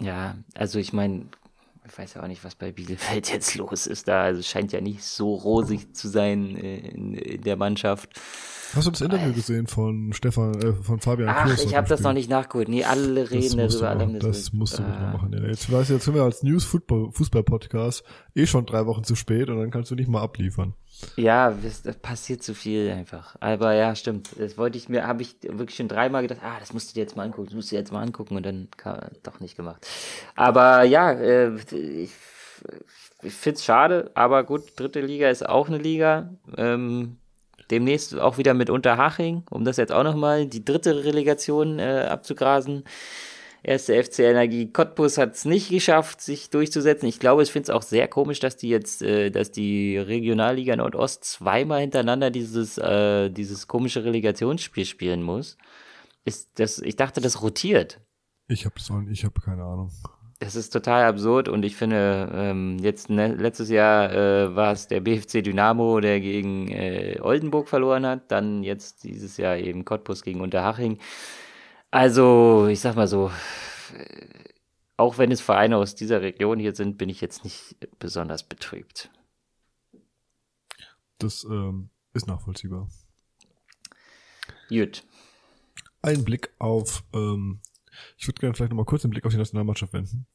[0.00, 1.26] Ja, also ich meine,
[1.88, 4.22] ich weiß ja auch nicht, was bei Bielefeld jetzt los ist da.
[4.22, 8.10] Also es scheint ja nicht so rosig zu sein in, in der Mannschaft.
[8.74, 12.00] Hast du das Interview gesehen von Stefan, äh, von Fabian Ach, Kurs ich habe das
[12.00, 12.68] noch nicht nachgeholt.
[12.68, 13.88] Nee, alle reden darüber.
[13.88, 14.88] Alle das musst du ah.
[14.88, 15.32] noch machen.
[15.32, 15.48] Ja.
[15.48, 18.04] Jetzt, weiß, jetzt sind wir als News-Fußball-Podcast
[18.34, 20.74] eh schon drei Wochen zu spät und dann kannst du nicht mal abliefern.
[21.16, 23.36] Ja, das, das passiert zu viel einfach.
[23.40, 24.30] Aber ja, stimmt.
[24.38, 27.00] Das wollte ich mir, habe ich wirklich schon dreimal gedacht, ah, das musst du dir
[27.00, 29.56] jetzt mal angucken, das musst du dir jetzt mal angucken und dann kam, doch nicht
[29.56, 29.86] gemacht.
[30.34, 32.10] Aber ja, äh, ich,
[33.22, 36.34] ich finde es schade, aber gut, dritte Liga ist auch eine Liga.
[36.56, 37.16] Ähm,
[37.70, 42.84] demnächst auch wieder mit Unterhaching, um das jetzt auch nochmal die dritte Relegation äh, abzugrasen.
[43.62, 47.08] Erste FC Energie Cottbus hat es nicht geschafft, sich durchzusetzen.
[47.08, 50.76] Ich glaube, ich finde es auch sehr komisch, dass die jetzt, äh, dass die Regionalliga
[50.76, 55.58] Nordost zweimal hintereinander dieses, äh, dieses komische Relegationsspiel spielen muss.
[56.24, 58.00] Ist das, ich dachte, das rotiert.
[58.48, 58.76] Ich habe
[59.10, 59.90] ich habe keine Ahnung.
[60.40, 64.86] Das ist total absurd und ich finde, ähm, jetzt ne, letztes Jahr äh, war es
[64.86, 70.22] der BFC Dynamo, der gegen äh, Oldenburg verloren hat, dann jetzt dieses Jahr eben Cottbus
[70.22, 70.98] gegen Unterhaching.
[71.90, 73.32] Also, ich sag mal so,
[74.96, 79.10] auch wenn es Vereine aus dieser Region hier sind, bin ich jetzt nicht besonders betrübt.
[81.18, 82.88] Das ähm, ist nachvollziehbar.
[84.68, 85.04] Gut.
[86.02, 87.60] Ein Blick auf, ähm,
[88.16, 90.26] ich würde gerne vielleicht nochmal kurz den Blick auf die Nationalmannschaft wenden.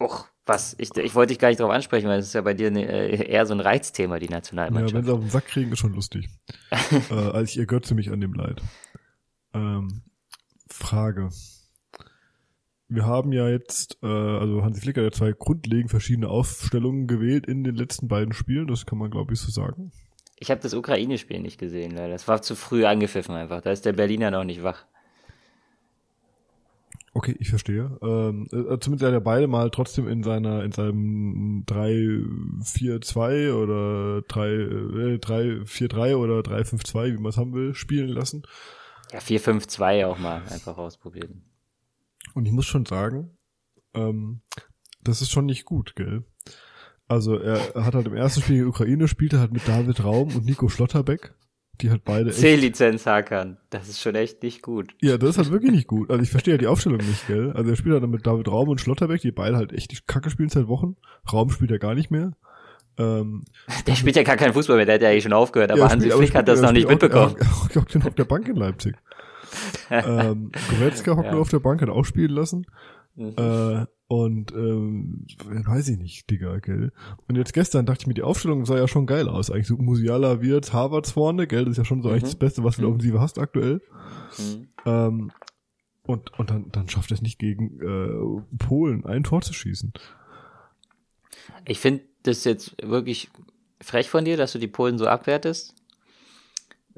[0.00, 0.74] Och, was?
[0.78, 3.30] Ich, ich wollte dich gar nicht darauf ansprechen, weil es ist ja bei dir äh,
[3.30, 4.92] eher so ein Reizthema, die Nationalmannschaft.
[4.92, 6.28] Ja, wenn sie auf den Sack kriegen, ist schon lustig.
[6.70, 8.62] äh, also ich ergötze mich an dem Leid.
[9.54, 10.02] Ähm,
[10.68, 11.30] Frage.
[12.88, 17.46] Wir haben ja jetzt, äh, also Hansi Flick hat ja zwei grundlegend verschiedene Aufstellungen gewählt
[17.46, 19.92] in den letzten beiden Spielen, das kann man glaube ich so sagen.
[20.36, 22.12] Ich habe das Ukraine-Spiel nicht gesehen, leider.
[22.12, 23.62] Das war zu früh angepfiffen einfach.
[23.62, 24.86] Da ist der Berliner noch nicht wach.
[27.14, 27.98] Okay, ich verstehe.
[28.00, 34.48] Ähm, äh, zumindest hat er beide mal trotzdem in seiner, in seinem 3-4-2 oder 3,
[34.48, 38.44] äh, 3-4-3 oder 3-5-2, wie man es haben will, spielen lassen.
[39.12, 41.42] Ja, 4-5-2 auch mal einfach ausprobieren.
[42.32, 43.36] Und ich muss schon sagen,
[43.92, 44.40] ähm,
[45.02, 46.24] das ist schon nicht gut, gell?
[47.08, 50.34] Also er hat halt im ersten Spiel in der Ukraine spielte halt mit David Raum
[50.34, 51.34] und Nico Schlotterbeck.
[51.80, 53.56] Die halt beide C-Lizenz Hakan.
[53.70, 54.94] Das ist schon echt nicht gut.
[55.00, 56.10] Ja, das ist halt wirklich nicht gut.
[56.10, 57.52] Also ich verstehe ja die Aufstellung nicht, gell?
[57.52, 60.30] Also er spielt halt mit David Raum und Schlotterbeck, die beide halt echt die Kacke
[60.30, 60.96] spielen seit Wochen.
[61.32, 62.32] Raum spielt ja gar nicht mehr.
[62.98, 63.44] Ähm,
[63.86, 65.90] der spielt ja gar keinen Fußball mehr, der hat ja eh schon aufgehört, aber ja,
[65.90, 67.36] Hansi spielt, Flick hat das noch nicht mitbekommen.
[67.40, 68.96] Er hockt auf der Bank in Leipzig.
[69.90, 71.32] ähm, Goretzka hockt ja.
[71.32, 72.66] nur auf der Bank, hat auch spielen lassen.
[73.14, 73.34] Mhm.
[73.36, 76.92] Äh, und ähm, weiß ich nicht, Digga, gell.
[77.28, 79.50] Und jetzt gestern dachte ich mir, die Aufstellung sah ja schon geil aus.
[79.50, 81.64] Eigentlich so Musiala, Wirtz, Harvards vorne, gell.
[81.64, 82.16] Das ist ja schon so mhm.
[82.16, 82.96] eigentlich das Beste, was du in der mhm.
[82.96, 83.80] Offensive hast aktuell.
[84.36, 84.68] Mhm.
[84.84, 85.32] Ähm,
[86.02, 89.94] und, und dann, dann schafft es nicht gegen äh, Polen ein Tor zu schießen.
[91.64, 93.30] Ich finde das jetzt wirklich
[93.80, 95.74] frech von dir, dass du die Polen so abwertest.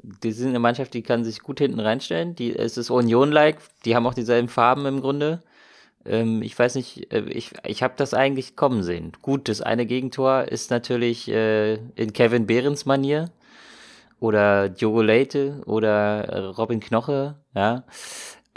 [0.03, 2.35] Die sind eine Mannschaft, die kann sich gut hinten reinstellen.
[2.35, 5.41] Die, es ist Union-like, die haben auch dieselben Farben im Grunde.
[6.05, 9.11] Ähm, ich weiß nicht, äh, ich, ich habe das eigentlich kommen sehen.
[9.21, 13.31] Gut, das eine Gegentor ist natürlich äh, in Kevin Behrens Manier
[14.19, 17.83] oder Diogo Leite oder äh, Robin Knoche, ja.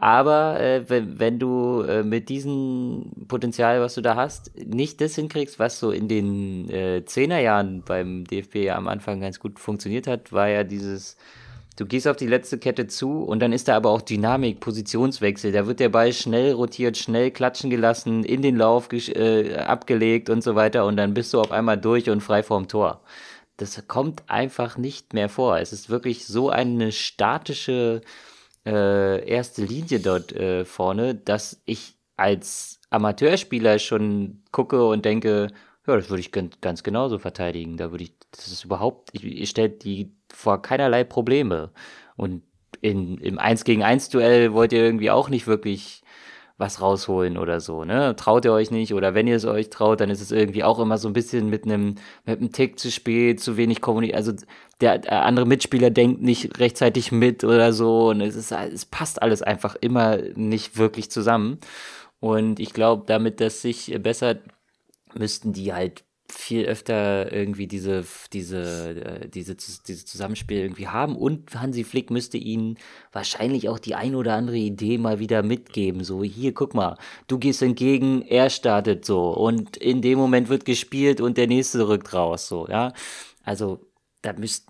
[0.00, 5.16] Aber äh, wenn, wenn du äh, mit diesem Potenzial, was du da hast, nicht das
[5.16, 10.06] hinkriegst, was so in den äh, Zehnerjahren beim DFB ja am Anfang ganz gut funktioniert
[10.06, 11.16] hat, war ja dieses
[11.78, 15.52] Du gehst auf die letzte Kette zu und dann ist da aber auch Dynamik, Positionswechsel.
[15.52, 20.42] Da wird der Ball schnell rotiert, schnell klatschen gelassen, in den Lauf äh, abgelegt und
[20.42, 23.00] so weiter und dann bist du auf einmal durch und frei vorm Tor.
[23.58, 25.58] Das kommt einfach nicht mehr vor.
[25.58, 28.00] Es ist wirklich so eine statische
[28.66, 35.46] äh, erste Linie dort äh, vorne, dass ich als Amateurspieler schon gucke und denke,
[35.86, 37.76] ja, das würde ich ganz, genauso verteidigen.
[37.76, 41.70] Da würde ich, das ist überhaupt, ich, ich stelle die vor keinerlei Probleme.
[42.16, 42.42] Und
[42.80, 46.02] in, im 1 gegen 1 Duell wollt ihr irgendwie auch nicht wirklich
[46.58, 48.16] was rausholen oder so, ne?
[48.16, 50.80] Traut ihr euch nicht oder wenn ihr es euch traut, dann ist es irgendwie auch
[50.80, 51.94] immer so ein bisschen mit einem
[52.26, 54.16] mit einem Tick zu spät, zu wenig kommuniziert.
[54.16, 54.32] Also
[54.80, 59.22] der, der, andere Mitspieler denkt nicht rechtzeitig mit oder so und es ist es passt
[59.22, 61.58] alles einfach immer nicht wirklich zusammen.
[62.20, 64.38] Und ich glaube, damit das sich besser
[65.14, 66.04] müssten die halt
[66.38, 71.16] viel öfter irgendwie diese, diese, äh, diese, diese Zusammenspiel irgendwie haben.
[71.16, 72.78] Und Hansi Flick müsste ihnen
[73.12, 76.04] wahrscheinlich auch die ein oder andere Idee mal wieder mitgeben.
[76.04, 76.96] So, hier, guck mal,
[77.26, 79.30] du gehst entgegen, er startet so.
[79.30, 82.92] Und in dem Moment wird gespielt und der nächste rückt raus, so, ja.
[83.42, 83.80] Also,
[84.22, 84.67] da müsst,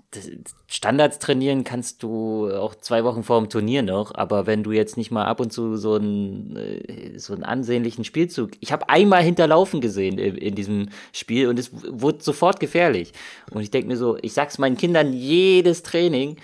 [0.67, 4.97] Standards trainieren kannst du auch zwei Wochen vor dem Turnier noch, aber wenn du jetzt
[4.97, 9.23] nicht mal ab und zu so einen, äh, so einen ansehnlichen Spielzug, ich habe einmal
[9.23, 13.13] hinterlaufen gesehen in, in, diesem Spiel und es wurde sofort gefährlich.
[13.51, 16.37] Und ich denke mir so, ich sag's meinen Kindern jedes Training,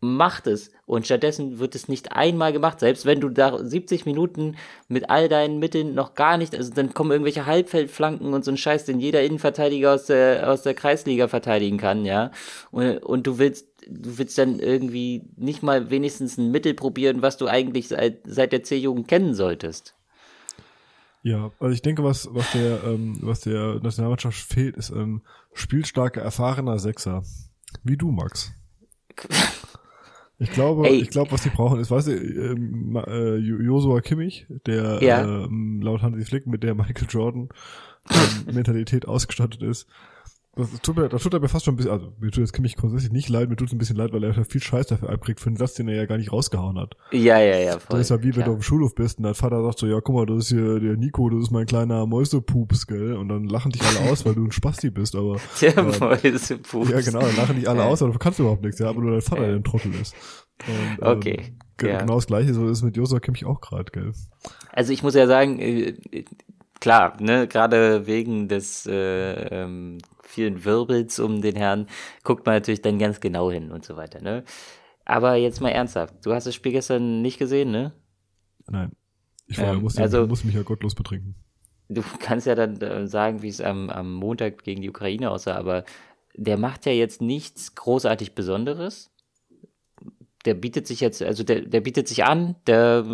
[0.00, 0.72] macht es.
[0.88, 2.80] Und stattdessen wird es nicht einmal gemacht.
[2.80, 4.56] Selbst wenn du da 70 Minuten
[4.88, 8.56] mit all deinen Mitteln noch gar nicht, also dann kommen irgendwelche Halbfeldflanken und so ein
[8.56, 12.30] Scheiß, den jeder Innenverteidiger aus der, aus der Kreisliga verteidigen kann, ja.
[12.70, 17.36] Und, und du willst, du willst dann irgendwie nicht mal wenigstens ein Mittel probieren, was
[17.36, 19.94] du eigentlich seit, seit der C-Jugend kennen solltest.
[21.22, 25.20] Ja, also ich denke, was, was der, ähm, was der Nationalmannschaft fehlt, ist ein
[25.52, 27.24] spielstarker, erfahrener Sechser.
[27.84, 28.54] Wie du, Max.
[30.40, 31.00] Ich glaube, Ey.
[31.00, 35.22] ich glaube, was sie brauchen ist, weißt du, ähm, äh, Joshua Kimmich, der ja.
[35.22, 37.48] ähm, laut Hansi Flick mit der Michael Jordan
[38.10, 39.88] ähm, Mentalität ausgestattet ist,
[40.58, 42.52] das tut, mir, das tut er mir fast schon ein bisschen, also mir tut das
[42.52, 45.10] Kimmich grundsätzlich nicht leid, mir tut es ein bisschen leid, weil er viel Scheiß dafür
[45.10, 46.96] abkriegt für einen Satz, den er ja gar nicht rausgehauen hat.
[47.12, 47.98] Ja, ja, ja, voll.
[47.98, 49.86] Das ist ja wie, wenn du auf dem Schulhof bist und dein Vater sagt so,
[49.86, 53.14] ja, guck mal, das ist hier der Nico, das ist mein kleiner Mäusepups, gell?
[53.14, 55.36] Und dann lachen dich alle aus, weil du ein Spasti bist, aber.
[55.60, 56.90] Der ähm, Mäusepups.
[56.90, 59.12] Ja, genau, dann lachen dich alle aus, aber du kannst überhaupt nichts, ja, aber nur
[59.12, 60.14] dein Vater, der ein Trottel ist.
[60.66, 61.52] Und, ähm, okay.
[61.80, 62.00] ja.
[62.00, 64.12] genau das gleiche so ist mit Josua Kimmich auch gerade, gell?
[64.72, 65.94] Also ich muss ja sagen, äh,
[66.80, 71.86] klar, ne, gerade wegen des äh, ähm, vielen Wirbels um den Herrn
[72.24, 74.44] guckt man natürlich dann ganz genau hin und so weiter, ne?
[75.04, 77.92] Aber jetzt mal ernsthaft, du hast das Spiel gestern nicht gesehen, ne?
[78.68, 78.92] Nein.
[79.46, 81.34] Ich war, ähm, muss, ja, also, muss mich ja gottlos betrinken.
[81.88, 85.56] Du kannst ja dann äh, sagen, wie es am, am Montag gegen die Ukraine aussah,
[85.56, 85.84] aber
[86.34, 89.10] der macht ja jetzt nichts großartig Besonderes
[90.44, 93.04] der bietet sich jetzt, also der, der bietet sich an, der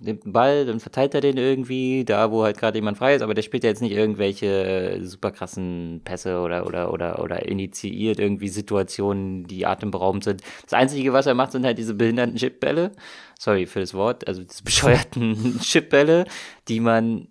[0.00, 3.22] nimmt einen Ball, dann verteilt er den irgendwie, da wo halt gerade jemand frei ist,
[3.22, 8.18] aber der spielt ja jetzt nicht irgendwelche super krassen Pässe oder, oder, oder, oder initiiert
[8.18, 10.42] irgendwie Situationen, die atemberaubend sind.
[10.64, 12.92] Das Einzige, was er macht, sind halt diese behinderten Chipbälle.
[13.38, 16.24] Sorry für das Wort, also diese bescheuerten Chipbälle,
[16.68, 17.28] die man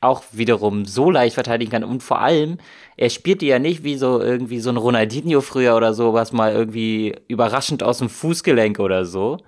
[0.00, 1.84] auch wiederum so leicht verteidigen kann.
[1.84, 2.58] Und vor allem,
[2.96, 6.32] er spielt die ja nicht wie so irgendwie so ein Ronaldinho früher oder so, was
[6.32, 9.38] mal irgendwie überraschend aus dem Fußgelenk oder so.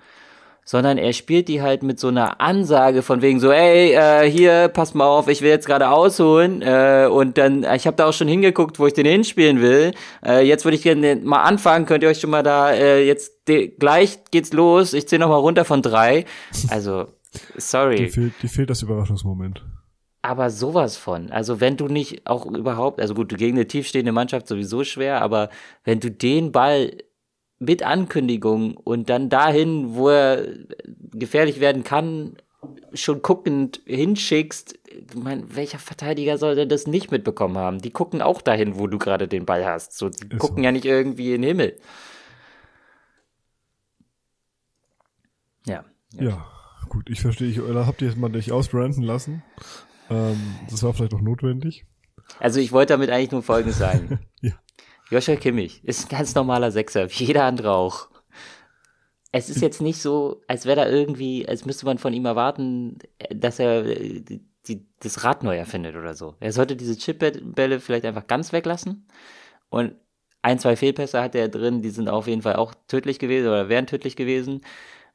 [0.71, 4.69] Sondern er spielt die halt mit so einer Ansage von wegen so, ey, äh, hier,
[4.69, 6.61] pass mal auf, ich will jetzt gerade ausholen.
[6.61, 9.91] Äh, und dann, ich habe da auch schon hingeguckt, wo ich den hinspielen will.
[10.25, 13.45] Äh, jetzt würde ich gerne mal anfangen, könnt ihr euch schon mal da, äh, jetzt
[13.79, 16.23] gleich geht's los, ich zähle noch mal runter von drei.
[16.69, 17.07] Also,
[17.57, 17.97] sorry.
[17.97, 19.65] Die fehlt, die fehlt das Überraschungsmoment
[20.23, 21.31] aber sowas von.
[21.31, 25.21] Also wenn du nicht auch überhaupt, also gut, du gegen eine tiefstehende Mannschaft sowieso schwer,
[25.21, 25.49] aber
[25.83, 26.91] wenn du den Ball
[27.61, 30.47] mit Ankündigung und dann dahin, wo er
[31.13, 32.37] gefährlich werden kann,
[32.93, 37.79] schon guckend hinschickst, ich mein, welcher Verteidiger soll denn das nicht mitbekommen haben?
[37.79, 39.95] Die gucken auch dahin, wo du gerade den Ball hast.
[39.95, 40.63] So, die Ist gucken so.
[40.63, 41.77] ja nicht irgendwie in den Himmel.
[45.67, 45.85] Ja.
[46.13, 46.45] Ja, ja
[46.89, 47.47] gut, ich verstehe.
[47.47, 49.43] Ich, oder habt ihr jetzt mal dich ausbranden lassen?
[50.09, 51.85] Ähm, das war vielleicht auch notwendig.
[52.39, 54.19] Also ich wollte damit eigentlich nur Folgendes sagen.
[54.41, 54.53] ja.
[55.11, 58.09] Joshua Kimmich ist ein ganz normaler Sechser, wie jeder andere auch.
[59.33, 62.97] Es ist jetzt nicht so, als wäre da irgendwie, als müsste man von ihm erwarten,
[63.29, 66.35] dass er die, die, das Rad neu erfindet oder so.
[66.39, 69.05] Er sollte diese Chipbälle vielleicht einfach ganz weglassen.
[69.69, 69.95] Und
[70.41, 73.67] ein, zwei Fehlpässe hat er drin, die sind auf jeden Fall auch tödlich gewesen oder
[73.67, 74.61] wären tödlich gewesen.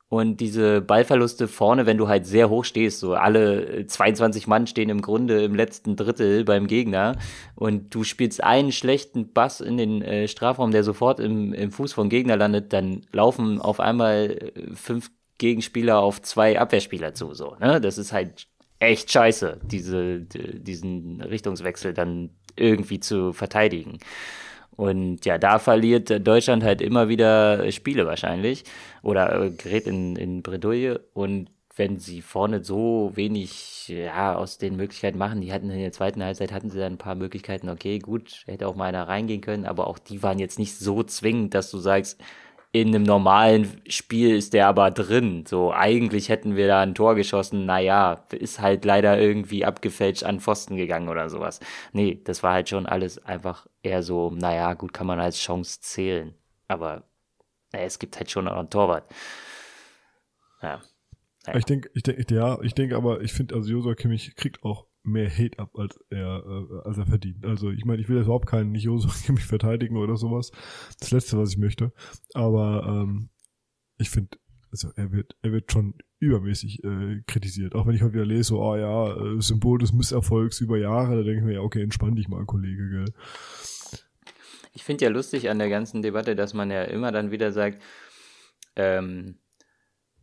[0.09, 4.88] Und diese Ballverluste vorne, wenn du halt sehr hoch stehst, so alle 22 Mann stehen
[4.88, 7.16] im Grunde im letzten Drittel beim Gegner
[7.57, 11.92] und du spielst einen schlechten Bass in den äh, Strafraum, der sofort im, im Fuß
[11.92, 17.57] vom Gegner landet, dann laufen auf einmal äh, fünf Gegenspieler auf zwei Abwehrspieler zu, so,
[17.59, 17.81] ne?
[17.81, 18.47] Das ist halt
[18.79, 23.99] echt scheiße, diese, diesen Richtungswechsel dann irgendwie zu verteidigen.
[24.77, 28.64] Und ja, da verliert Deutschland halt immer wieder Spiele wahrscheinlich
[29.07, 31.01] oder äh, gerät in, in Bredouille.
[31.14, 35.92] Und wenn sie vorne so wenig ja, aus den Möglichkeiten machen, die hatten in der
[35.92, 39.42] zweiten Halbzeit hatten sie dann ein paar Möglichkeiten, okay, gut, hätte auch mal einer reingehen
[39.42, 42.21] können, aber auch die waren jetzt nicht so zwingend, dass du sagst,
[42.73, 45.45] in einem normalen Spiel ist der aber drin.
[45.47, 50.40] So, eigentlich hätten wir da ein Tor geschossen, naja, ist halt leider irgendwie abgefälscht an
[50.40, 51.61] Pfosten gegangen oder sowas.
[51.92, 55.81] Nee, das war halt schon alles einfach eher so, naja, gut, kann man als Chance
[55.81, 56.35] zählen.
[56.69, 57.05] Aber
[57.73, 59.11] es gibt halt schon einen Torwart.
[60.63, 60.81] Ja.
[61.47, 61.59] Naja.
[61.59, 64.87] Ich denke, ich denke, ja, ich denke aber, ich finde, also Josua Kimmich kriegt auch
[65.05, 67.45] mehr Hate ab, als er, äh, als er verdient.
[67.47, 70.51] Also ich meine, ich will jetzt überhaupt keinen nicht Josua Kimmich verteidigen oder sowas.
[70.99, 71.93] Das Letzte, was ich möchte.
[72.35, 73.31] Aber ähm,
[73.99, 74.39] ich finde,
[74.73, 77.75] also er wird, er wird schon übermäßig äh, kritisiert.
[77.75, 81.17] Auch wenn ich halt wieder lese, so, oh ja, äh, Symbol des Misserfolgs über Jahre,
[81.17, 83.15] da denke ich mir, ja, okay, entspann dich mal, Kollege, gell.
[84.77, 87.83] Ich finde ja lustig an der ganzen Debatte, dass man ja immer dann wieder sagt,
[88.77, 89.39] ähm,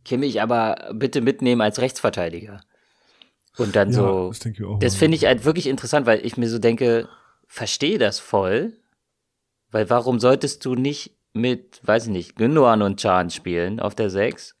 [0.04, 2.60] Kimmich aber bitte mitnehmen als Rechtsverteidiger.
[3.56, 6.60] Und dann ja, so, das, das finde ich halt wirklich interessant, weil ich mir so
[6.60, 7.08] denke,
[7.48, 8.74] verstehe das voll,
[9.72, 14.08] weil warum solltest du nicht mit, weiß ich nicht, Gündogan und Chan spielen auf der
[14.08, 14.56] 6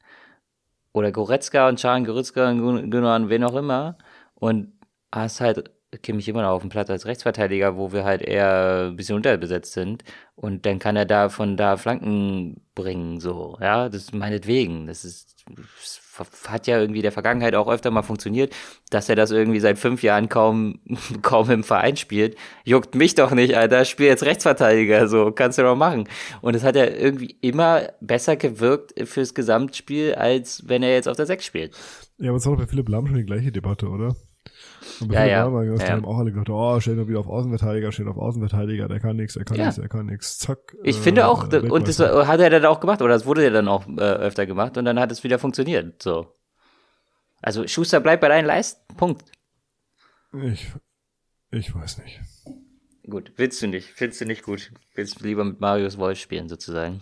[0.92, 3.96] oder Goretzka und Chan, Goretzka und Gündogan, wen auch immer.
[4.34, 4.72] Und
[5.12, 5.70] hast halt
[6.02, 9.72] Kimmich immer noch auf dem Platz als Rechtsverteidiger, wo wir halt eher ein bisschen unterbesetzt
[9.72, 10.04] sind.
[10.36, 13.56] Und dann kann er da von da Flanken bringen, so.
[13.60, 14.86] Ja, das ist meinetwegen.
[14.86, 16.00] Das ist, das
[16.48, 18.54] hat ja irgendwie der Vergangenheit auch öfter mal funktioniert,
[18.90, 20.80] dass er das irgendwie seit fünf Jahren kaum,
[21.22, 22.36] kaum im Verein spielt.
[22.64, 23.84] Juckt mich doch nicht, Alter.
[23.84, 25.30] Spiel jetzt Rechtsverteidiger, so.
[25.32, 26.08] Kannst du doch machen.
[26.40, 31.16] Und es hat ja irgendwie immer besser gewirkt fürs Gesamtspiel, als wenn er jetzt auf
[31.16, 31.74] der Sechs spielt.
[32.18, 34.14] Ja, aber es war doch bei Philipp Lahm schon die gleiche Debatte, oder?
[35.00, 35.48] Und ja, ja.
[35.48, 35.88] Mal, ja.
[35.88, 39.16] haben auch alle gesagt, oh, steht doch wieder auf Außenverteidiger, steht auf Außenverteidiger, der kann
[39.16, 39.64] nichts, der kann ja.
[39.64, 40.76] nichts, der kann nichts, zack.
[40.82, 43.50] Ich äh, finde auch, und das hat er dann auch gemacht, oder das wurde ja
[43.50, 46.34] dann auch äh, öfter gemacht und dann hat es wieder funktioniert, so.
[47.42, 49.24] Also Schuster bleibt bei deinen Leisten, Punkt.
[50.42, 50.72] Ich,
[51.50, 52.20] ich weiß nicht.
[53.08, 54.72] Gut, willst du nicht, findest du nicht gut.
[54.94, 57.00] Willst du lieber mit Marius Wolf spielen, sozusagen.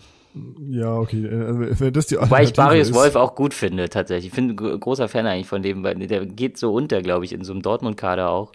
[0.69, 1.27] Ja, okay.
[1.27, 4.33] Äh, wenn das die Wobei ich Marius ist, Wolf auch gut finde, tatsächlich.
[4.33, 7.45] Ich bin großer Fan eigentlich von dem, weil der geht so unter, glaube ich, in
[7.45, 8.53] so einem Dortmund-Kader auch.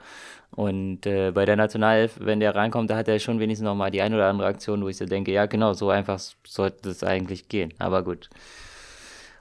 [0.51, 3.91] Und äh, bei der Nationalelf, wenn der reinkommt, da hat er schon wenigstens noch mal
[3.91, 7.03] die ein oder andere Aktion, wo ich so denke, ja genau, so einfach sollte es
[7.03, 7.73] eigentlich gehen.
[7.77, 8.29] Aber gut.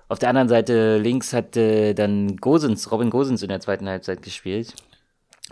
[0.09, 4.23] Auf der anderen Seite links hat äh, dann Gosens, Robin Gosens in der zweiten Halbzeit
[4.23, 4.75] gespielt.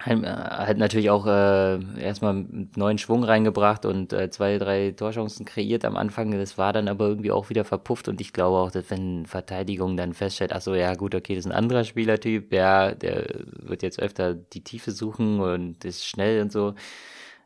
[0.00, 5.84] Hat, hat natürlich auch äh, erstmal neuen Schwung reingebracht und äh, zwei, drei Torchancen kreiert
[5.84, 6.32] am Anfang.
[6.32, 9.96] Das war dann aber irgendwie auch wieder verpufft und ich glaube auch, dass wenn Verteidigung
[9.96, 13.82] dann feststellt, ach so, ja gut, okay, das ist ein anderer Spielertyp, ja, der wird
[13.84, 16.74] jetzt öfter die Tiefe suchen und ist schnell und so,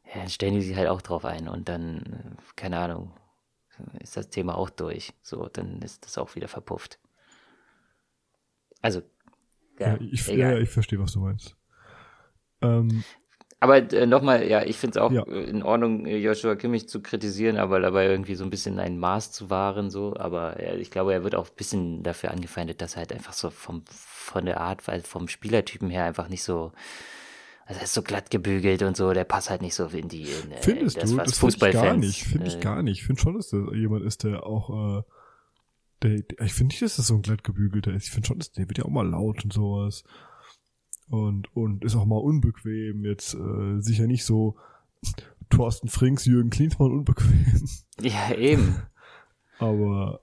[0.06, 3.12] ja, dann stellen die sich halt auch drauf ein und dann, keine Ahnung,
[4.00, 5.12] ist das Thema auch durch.
[5.20, 6.98] So, dann ist das auch wieder verpufft.
[8.80, 9.02] Also,
[9.78, 11.57] ja, ja ich, ja, ich verstehe, was du meinst.
[12.60, 13.04] Ähm,
[13.60, 15.24] aber äh, nochmal, ja, ich finde es auch ja.
[15.24, 19.32] in Ordnung, äh, Joshua Kimmich zu kritisieren, aber dabei irgendwie so ein bisschen ein Maß
[19.32, 20.14] zu wahren, so.
[20.16, 23.32] Aber ja, ich glaube, er wird auch ein bisschen dafür angefeindet, dass er halt einfach
[23.32, 26.70] so vom, von der Art, weil vom Spielertypen her einfach nicht so,
[27.66, 30.22] also er ist so glatt gebügelt und so, der passt halt nicht so in die,
[30.22, 31.16] in, äh, Findest das, du?
[31.16, 33.00] Was das finde ich gar nicht, finde ich gar nicht.
[33.00, 35.02] Ich finde schon, dass da jemand ist, der auch, äh,
[36.02, 38.04] der, der ich finde nicht, dass das so ein glatt gebügelter ist.
[38.04, 40.04] Ich finde schon, dass der wird ja auch mal laut und sowas
[41.10, 43.04] und, und ist auch mal unbequem.
[43.04, 44.56] Jetzt äh, sicher nicht so
[45.50, 47.44] Thorsten Frings, Jürgen Klinsmann unbequem.
[48.00, 48.82] Ja, eben.
[49.58, 50.20] Aber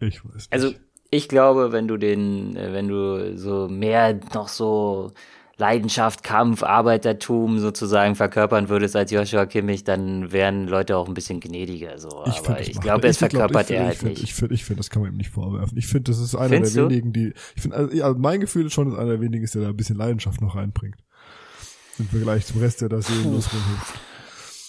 [0.00, 0.52] ich weiß nicht.
[0.52, 0.72] Also
[1.10, 5.12] ich glaube, wenn du den, äh, wenn du so mehr noch so
[5.58, 11.40] Leidenschaft, Kampf, Arbeitertum sozusagen verkörpern würdest als Joshua Kimmich, dann wären Leute auch ein bisschen
[11.40, 11.98] gnädiger.
[11.98, 12.24] So.
[12.26, 14.22] Ich Aber ich glaube, es verkörpert er halt find, nicht.
[14.22, 15.76] Ich finde, ich finde, das kann man ihm nicht vorwerfen.
[15.76, 16.90] Ich finde, das ist einer Findest der du?
[16.90, 19.54] wenigen, die, ich finde, also, ja, mein Gefühl ist schon, dass einer der wenigen ist,
[19.54, 20.96] der da ein bisschen Leidenschaft noch reinbringt.
[21.98, 23.94] Im Vergleich zum Rest, der da seelenlos rumhüpft.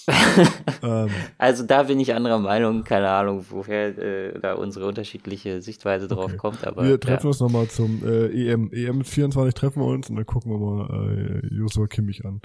[0.83, 6.07] ähm, also da bin ich anderer Meinung, keine Ahnung, woher äh, da unsere unterschiedliche Sichtweise
[6.07, 6.37] drauf okay.
[6.37, 6.65] kommt.
[6.65, 7.27] Aber wir treffen ja.
[7.29, 8.71] uns nochmal zum äh, EM.
[8.71, 12.41] EM 24 treffen wir uns und dann gucken wir mal äh, Joshua Kimmich an.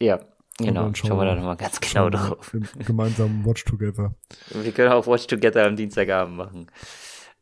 [0.00, 0.20] Ja,
[0.58, 0.82] genau.
[0.82, 2.56] Schauen, schauen wir da nochmal ganz genau drauf.
[2.86, 4.14] Gemeinsam Watch Together.
[4.50, 6.66] Wir können auch Watch Together am Dienstagabend machen.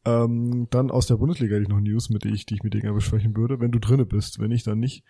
[0.06, 2.74] Ähm, dann aus der Bundesliga hätte ich noch News, mit die ich, die ich mit
[2.74, 4.38] dir gerne besprechen würde, wenn du drinne bist.
[4.38, 5.04] Wenn nicht, dann nicht.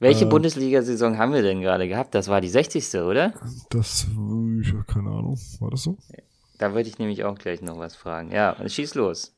[0.00, 2.14] Welche äh, Bundesliga-Saison haben wir denn gerade gehabt?
[2.14, 2.94] Das war die 60.
[3.02, 3.34] oder?
[3.68, 4.06] Das,
[4.62, 5.38] ich habe keine Ahnung.
[5.60, 5.98] War das so?
[6.58, 8.32] Da würde ich nämlich auch gleich noch was fragen.
[8.32, 9.36] Ja, schieß los.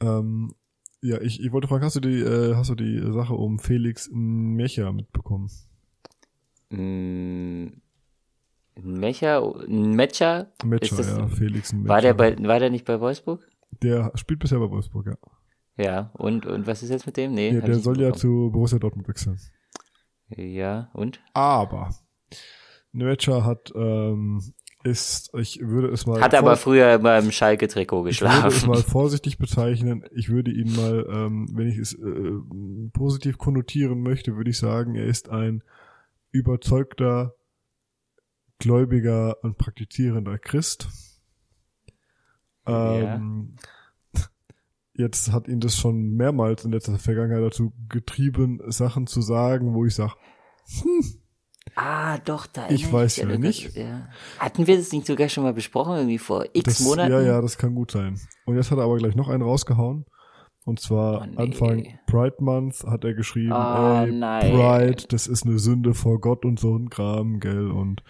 [0.00, 0.54] Ähm,
[1.02, 4.08] ja, ich, ich wollte fragen, hast du die, äh, hast du die Sache um Felix
[4.12, 5.50] Mecher mitbekommen?
[6.70, 7.66] Mm,
[8.80, 10.52] Mecher, Mecher?
[10.64, 11.88] Mecher, ja, Felix Mecher.
[11.88, 13.46] War der bei, war der nicht bei Wolfsburg?
[13.82, 15.16] Der spielt bisher bei Wolfsburg, ja.
[15.76, 17.32] Ja, und, und was ist jetzt mit dem?
[17.32, 19.38] Nee, ja, der soll ja zu Borussia Dortmund wechseln.
[20.28, 21.20] Ja, und?
[21.32, 21.94] Aber
[22.92, 24.42] Nötscher hat, ähm,
[24.84, 26.20] ist, ich würde es mal.
[26.20, 28.36] Hat aber früher beim Schalke-Trikot geschlafen.
[28.38, 30.04] Ich würde es mal vorsichtig bezeichnen.
[30.14, 32.32] Ich würde ihn mal, ähm, wenn ich es äh,
[32.92, 35.62] positiv konnotieren möchte, würde ich sagen, er ist ein
[36.32, 37.34] überzeugter,
[38.58, 40.88] gläubiger und praktizierender Christ.
[42.66, 43.62] Ähm, ja
[44.94, 49.84] jetzt hat ihn das schon mehrmals in letzter Vergangenheit dazu getrieben, Sachen zu sagen, wo
[49.84, 50.14] ich sage,
[50.80, 51.22] hm,
[51.74, 53.74] Ah, doch, da Ich weiß ja nicht.
[53.76, 54.08] Ja.
[54.38, 57.12] Hatten wir das nicht sogar schon mal besprochen, irgendwie vor x das, Monaten?
[57.12, 58.20] Ja, ja, das kann gut sein.
[58.44, 60.04] Und jetzt hat er aber gleich noch einen rausgehauen.
[60.64, 61.36] Und zwar oh, nee.
[61.36, 64.52] Anfang Pride Month hat er geschrieben, oh, ey, nein.
[64.52, 68.02] Pride, das ist eine Sünde vor Gott und so ein Kram, gell, und,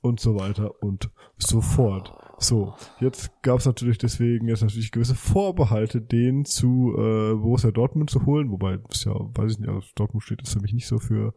[0.00, 2.14] und so weiter und so fort.
[2.42, 8.10] So, jetzt gab es natürlich deswegen jetzt natürlich gewisse Vorbehalte, den zu äh, Borussia Dortmund
[8.10, 10.88] zu holen, wobei das ja, weiß ich nicht, also Dortmund steht jetzt für mich nicht
[10.88, 11.34] so für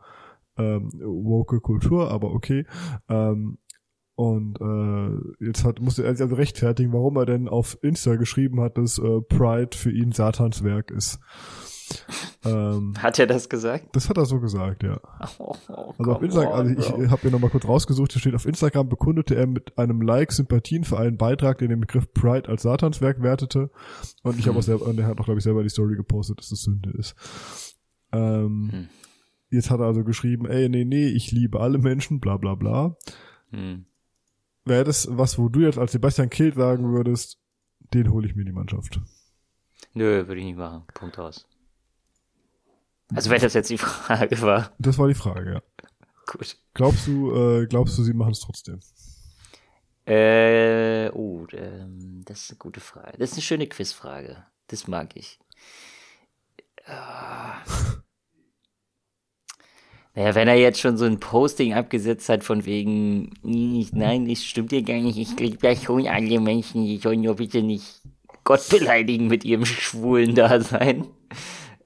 [0.58, 2.66] ähm, woke Kultur, aber okay.
[3.08, 3.60] Ähm,
[4.16, 8.62] und äh, jetzt hat musste er sich also rechtfertigen, warum er denn auf Insta geschrieben
[8.62, 11.20] hat, dass äh, Pride für ihn Satans Werk ist.
[12.46, 13.96] Ähm, hat er das gesagt?
[13.96, 15.00] Das hat er so gesagt, ja.
[15.40, 18.36] Oh, oh, also auf Instagram, also ich, ich habe mir nochmal kurz rausgesucht, hier steht
[18.36, 22.48] auf Instagram bekundete er mit einem Like Sympathien für einen Beitrag, der den Begriff Pride
[22.48, 23.72] als Satanswerk wertete.
[24.22, 26.38] Und ich habe auch selber, und er hat auch, glaube ich, selber die Story gepostet,
[26.38, 27.16] dass das Sünde ist.
[28.12, 28.90] Ähm, hm.
[29.50, 32.96] Jetzt hat er also geschrieben, ey, nee, nee, ich liebe alle Menschen, bla bla bla.
[33.50, 33.86] Hm.
[34.66, 37.40] Wäre das was, wo du jetzt als Sebastian Kild sagen würdest,
[37.94, 39.00] den hole ich mir in die Mannschaft?
[39.94, 40.84] Nö, würde ich nicht machen.
[40.94, 41.48] Punkt aus.
[43.14, 44.72] Also wenn das jetzt die Frage war.
[44.80, 45.62] Das war die Frage, ja.
[46.26, 46.58] Gut.
[46.74, 48.80] Glaubst du, äh, glaubst du, sie machen es trotzdem?
[50.08, 53.18] Äh, oh, ähm, das ist eine gute Frage.
[53.18, 54.46] Das ist eine schöne Quizfrage.
[54.68, 55.40] Das mag ich.
[56.86, 56.92] Äh,
[60.16, 64.72] Naja, wenn er jetzt schon so ein Posting abgesetzt hat von wegen, nein, das stimmt
[64.72, 68.02] ja gar nicht, ich liebe ja schon alle Menschen, die sollen nur bitte nicht
[68.46, 71.06] Gott beleidigen mit ihrem schwulen Dasein,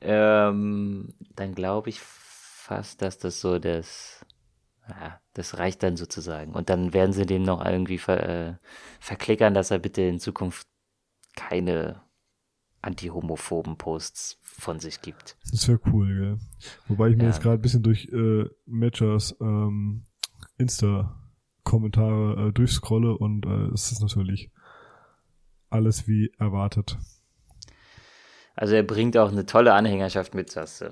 [0.02, 4.26] ähm, dann glaube ich fast, dass das so das,
[4.88, 6.54] ja, das reicht dann sozusagen.
[6.54, 8.56] Und dann werden sie dem noch irgendwie ver, äh,
[9.00, 10.68] verklickern, dass er bitte in Zukunft
[11.36, 12.02] keine
[12.82, 15.38] anti-homophoben Posts von sich gibt.
[15.52, 16.39] Das wäre cool, gell?
[16.88, 17.30] Wobei ich mir ja.
[17.30, 20.04] jetzt gerade ein bisschen durch äh, Matchers ähm,
[20.58, 24.52] Insta-Kommentare äh, durchscrolle und äh, es ist natürlich
[25.70, 26.97] alles wie erwartet.
[28.60, 30.91] Also er bringt auch eine tolle Anhängerschaft mit, sagst du.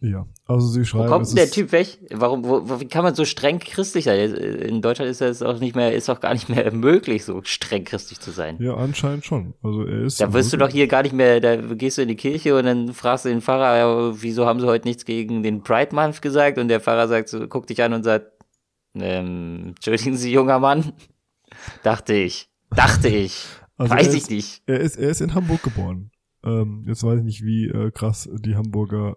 [0.00, 1.06] Ja, also sie schreiben.
[1.06, 1.98] Wo kommt denn der Typ weg?
[2.12, 4.32] Warum, wo, wo, wie kann man so streng christlich sein?
[4.32, 7.84] In Deutschland ist das auch nicht mehr, ist auch gar nicht mehr möglich, so streng
[7.84, 8.58] christlich zu sein.
[8.60, 9.54] Ja, anscheinend schon.
[9.60, 10.20] Also er ist.
[10.20, 12.64] Da wirst du doch hier gar nicht mehr, da gehst du in die Kirche und
[12.64, 16.22] dann fragst du den Pfarrer, ja, wieso haben sie heute nichts gegen den Pride Month
[16.22, 16.58] gesagt?
[16.58, 18.30] Und der Pfarrer sagt so, guckt dich an und sagt,
[18.94, 20.92] ähm, entschuldigen Sie, junger Mann.
[21.82, 22.48] Dachte ich.
[22.70, 23.46] Dachte ich.
[23.78, 24.62] Also weiß ich nicht.
[24.66, 26.12] Er ist, er ist in Hamburg geboren.
[26.44, 29.16] Ähm, jetzt weiß ich nicht, wie äh, krass die Hamburger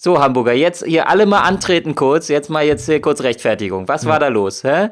[0.00, 2.28] so, Hamburger, jetzt hier alle mal antreten kurz.
[2.28, 3.88] Jetzt mal jetzt hier kurz Rechtfertigung.
[3.88, 4.10] Was ja.
[4.10, 4.90] war da los, hä?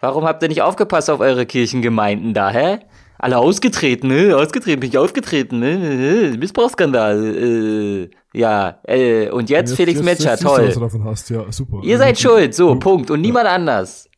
[0.00, 2.78] Warum habt ihr nicht aufgepasst auf eure Kirchengemeinden da, hä?
[3.18, 4.34] Alle ausgetreten, ne?
[4.34, 6.36] Ausgetreten, bin ich aufgetreten, ne?
[6.38, 10.60] Missbrauchsskandal, äh, ja, äh, und jetzt, jetzt Felix jetzt, Metscher, jetzt toll.
[10.60, 11.28] Du, was du davon hast.
[11.28, 11.80] Ja, super.
[11.82, 13.10] Ihr seid schuld, so, Punkt.
[13.10, 13.54] Und niemand ja.
[13.54, 14.08] anders.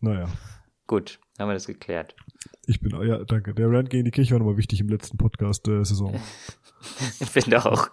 [0.00, 0.24] Naja.
[0.86, 2.16] Gut, haben wir das geklärt.
[2.66, 3.54] Ich bin, ja, danke.
[3.54, 6.20] Der Rand gegen die Kirche war nochmal wichtig im letzten Podcast der Saison.
[7.20, 7.90] Ich finde auch,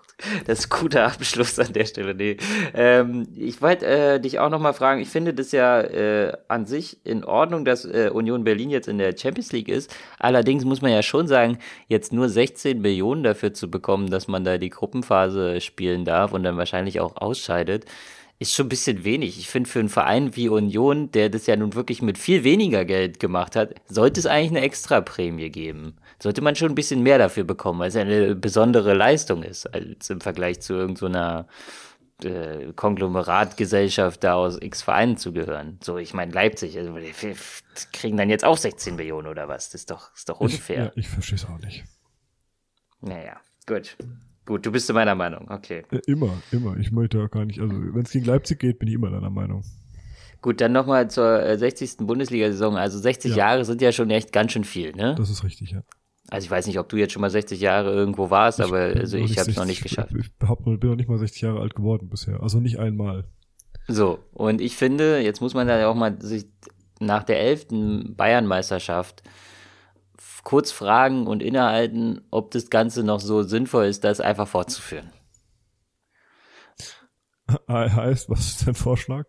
[0.47, 2.15] das ist ein guter Abschluss an der Stelle.
[2.15, 2.38] Nee.
[2.74, 6.97] Ähm, ich wollte äh, dich auch nochmal fragen, ich finde das ja äh, an sich
[7.05, 9.95] in Ordnung, dass äh, Union Berlin jetzt in der Champions League ist.
[10.17, 14.43] Allerdings muss man ja schon sagen, jetzt nur 16 Millionen dafür zu bekommen, dass man
[14.43, 17.86] da die Gruppenphase spielen darf und dann wahrscheinlich auch ausscheidet
[18.39, 19.37] ist schon ein bisschen wenig.
[19.37, 22.85] Ich finde, für einen Verein wie Union, der das ja nun wirklich mit viel weniger
[22.85, 25.97] Geld gemacht hat, sollte es eigentlich eine Extraprämie geben.
[26.23, 30.09] Sollte man schon ein bisschen mehr dafür bekommen, weil es eine besondere Leistung ist, als
[30.09, 31.47] im Vergleich zu irgendeiner
[32.21, 35.77] so äh, Konglomeratgesellschaft da aus X Vereinen zu gehören.
[35.83, 37.35] So, ich meine, Leipzig, also, wir
[37.91, 39.69] kriegen dann jetzt auch 16 Millionen oder was?
[39.69, 40.91] Das ist doch, ist doch unfair.
[40.95, 41.83] Ich, ja, ich verstehe es auch nicht.
[43.01, 43.97] Naja, gut.
[44.49, 45.83] Gut, du bist in meiner Meinung, okay.
[45.91, 46.75] Ja, immer, immer.
[46.77, 49.29] Ich möchte auch gar nicht, also wenn es gegen Leipzig geht, bin ich immer deiner
[49.29, 49.63] Meinung.
[50.41, 51.99] Gut, dann nochmal zur 60.
[51.99, 52.75] Äh, Bundesliga-Saison.
[52.75, 53.37] Also 60 ja.
[53.37, 55.13] Jahre sind ja schon echt ganz schön viel, ne?
[55.19, 55.83] Das ist richtig, ja.
[56.31, 58.79] Also ich weiß nicht, ob du jetzt schon mal 60 Jahre irgendwo warst, ich aber
[58.79, 60.15] also ich habe es noch nicht geschafft.
[60.19, 62.41] Ich bin noch nicht mal 60 Jahre alt geworden bisher.
[62.41, 63.25] Also nicht einmal.
[63.87, 66.47] So, und ich finde, jetzt muss man da auch mal sich
[66.99, 67.67] nach der 11.
[68.17, 69.21] Bayernmeisterschaft
[70.43, 75.11] kurz fragen und innehalten, ob das Ganze noch so sinnvoll ist, das einfach fortzuführen.
[77.67, 79.25] Heißt, was ist dein Vorschlag?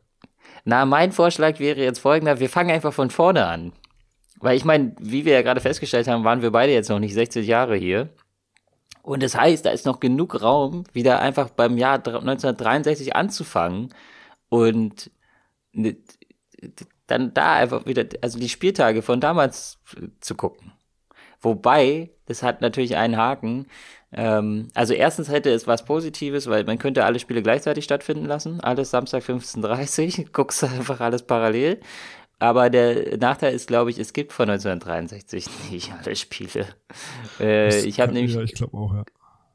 [0.64, 3.72] Na, mein Vorschlag wäre jetzt folgender, wir fangen einfach von vorne an.
[4.40, 7.14] Weil ich meine, wie wir ja gerade festgestellt haben, waren wir beide jetzt noch nicht
[7.14, 8.10] 60 Jahre hier.
[9.02, 13.94] Und das heißt, da ist noch genug Raum, wieder einfach beim Jahr 1963 anzufangen
[14.48, 15.10] und
[17.06, 19.78] dann da einfach wieder, also die Spieltage von damals
[20.20, 20.72] zu gucken.
[21.40, 23.66] Wobei, das hat natürlich einen Haken.
[24.12, 28.60] Ähm, also erstens hätte es was Positives, weil man könnte alle Spiele gleichzeitig stattfinden lassen.
[28.60, 31.80] Alles Samstag 15.30 guckst du einfach alles parallel.
[32.38, 36.66] Aber der Nachteil ist, glaube ich, es gibt von 1963 nicht alle Spiele.
[37.38, 39.04] Äh, ich habe nämlich, ja, ich glaube auch, ja.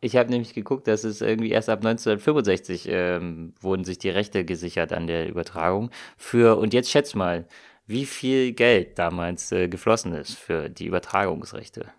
[0.01, 4.45] Ich habe nämlich geguckt, dass es irgendwie erst ab 1965 ähm, wurden sich die Rechte
[4.45, 5.89] gesichert an der Übertragung.
[6.15, 7.47] Für und jetzt schätz mal,
[7.87, 11.91] wie viel Geld damals äh, geflossen ist für die Übertragungsrechte.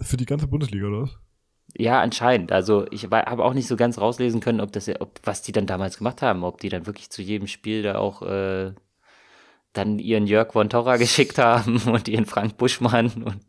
[0.00, 1.18] Für die ganze Bundesliga, oder was?
[1.76, 2.52] Ja, anscheinend.
[2.52, 5.66] Also ich habe auch nicht so ganz rauslesen können, ob das, ob, was die dann
[5.66, 8.72] damals gemacht haben, ob die dann wirklich zu jedem Spiel da auch äh,
[9.72, 13.40] dann ihren Jörg von Torra geschickt haben und ihren Frank Buschmann und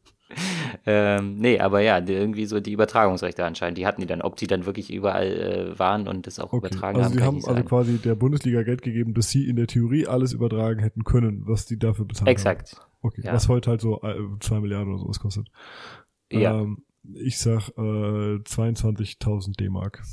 [0.88, 4.21] ähm, nee, aber ja, irgendwie so die Übertragungsrechte anscheinend, die hatten die dann.
[4.21, 6.67] Ob die dann wirklich überall äh, waren und das auch okay.
[6.67, 7.17] übertragen also haben.
[7.17, 10.79] Sie haben also quasi der Bundesliga Geld gegeben, dass sie in der Theorie alles übertragen
[10.79, 12.73] hätten können, was die dafür bezahlt Exakt.
[12.73, 12.86] haben.
[13.01, 13.33] Okay, ja.
[13.33, 15.47] was heute halt so äh, zwei Milliarden oder sowas kostet.
[16.31, 16.61] Ja.
[16.61, 16.83] Ähm,
[17.15, 20.03] ich sag äh, 22.000 D-Mark.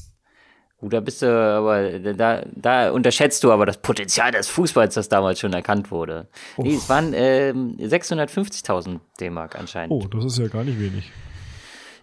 [0.83, 5.09] Gut, da bist du aber, da, da unterschätzt du aber das Potenzial des Fußballs, das
[5.09, 6.27] damals schon erkannt wurde.
[6.57, 6.63] Oh.
[6.65, 9.93] Nee, es waren ähm, 650.000 D-Mark anscheinend.
[9.93, 11.13] Oh, das ist ja gar nicht wenig.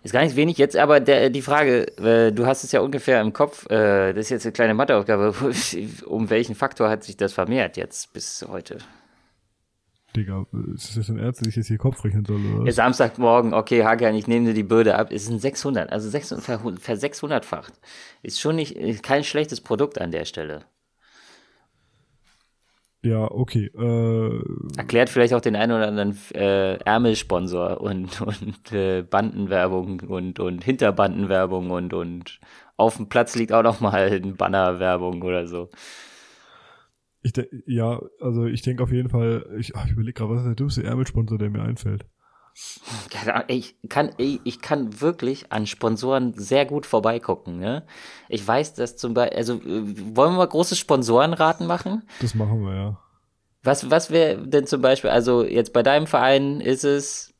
[0.02, 0.58] Ist gar nicht wenig.
[0.58, 4.28] Jetzt aber der, die Frage, äh, du hast es ja ungefähr im Kopf, äh, das
[4.28, 5.36] ist jetzt eine kleine Matheaufgabe,
[6.06, 8.78] um welchen Faktor hat sich das vermehrt jetzt bis heute?
[10.16, 12.66] Digga, ist das denn ernst, dass ich jetzt hier Kopf rechnen soll, oder?
[12.66, 15.12] Ja, Samstagmorgen, okay, Hakan, ich nehme dir die Bürde ab.
[15.12, 17.74] Es sind 600, also 600, ver 600-facht.
[18.24, 20.66] Ist schon nicht, kein schlechtes Produkt an der Stelle.
[23.02, 23.68] Ja, okay.
[23.68, 30.40] Äh, Erklärt vielleicht auch den einen oder anderen äh, Ärmelsponsor und, und äh, Bandenwerbung und,
[30.40, 32.40] und Hinterbandenwerbung und, und
[32.76, 35.70] auf dem Platz liegt auch noch mal ein Bannerwerbung oder so.
[37.22, 37.34] Ich
[37.66, 40.56] ja, also ich denke auf jeden Fall, ich, ach, ich überlege gerade, was ist der
[40.56, 42.06] dümmste Ärmelsponsor, der mir einfällt?
[43.48, 47.58] Ich kann, ich kann wirklich an Sponsoren sehr gut vorbeigucken.
[47.58, 47.86] Ne?
[48.28, 52.04] Ich weiß, dass zum Beispiel, also äh, wollen wir mal große Sponsorenraten machen?
[52.22, 53.00] Das machen wir, ja.
[53.64, 57.34] Was, was wäre denn zum Beispiel, also jetzt bei deinem Verein ist es,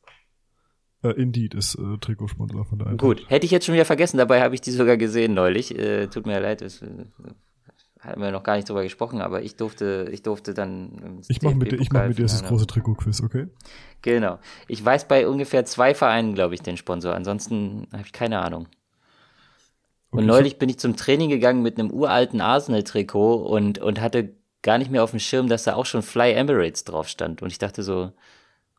[1.02, 3.00] Äh, Indeed ist äh, Trikotsponsor von der Eintracht.
[3.00, 5.76] gut, hätte ich jetzt schon wieder vergessen, dabei habe ich die sogar gesehen neulich.
[5.78, 6.82] Äh, tut mir leid, es,
[8.00, 11.20] haben wir noch gar nicht drüber gesprochen, aber ich durfte, ich durfte dann.
[11.28, 13.46] Ich mach mit dir, ich mach mit dir das große Trikotquiz, okay?
[14.02, 14.38] Genau.
[14.68, 17.14] Ich weiß bei ungefähr zwei Vereinen, glaube ich, den Sponsor.
[17.14, 18.68] Ansonsten habe ich keine Ahnung.
[20.10, 24.34] okay Und neulich bin ich zum Training gegangen mit einem uralten Arsenal-Trikot und, und hatte
[24.62, 27.42] gar nicht mehr auf dem Schirm, dass da auch schon Fly Emirates drauf stand.
[27.42, 28.12] Und ich dachte so,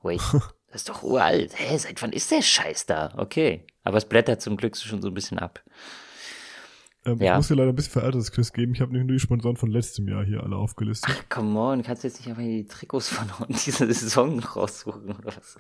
[0.02, 0.22] wait,
[0.72, 1.54] das ist doch uralt.
[1.56, 3.14] Hä, seit wann ist der Scheiß da?
[3.18, 3.66] Okay.
[3.84, 5.64] Aber es blättert zum Glück schon so ein bisschen ab.
[7.06, 7.34] Ähm, Ja.
[7.34, 8.74] Ich muss dir leider ein bisschen veraltetes Quiz geben.
[8.74, 11.16] Ich habe nämlich nur die Sponsoren von letztem Jahr hier alle aufgelistet.
[11.18, 15.26] Ach, come on, kannst du jetzt nicht einfach die Trikots von dieser Saison raussuchen oder
[15.36, 15.58] was?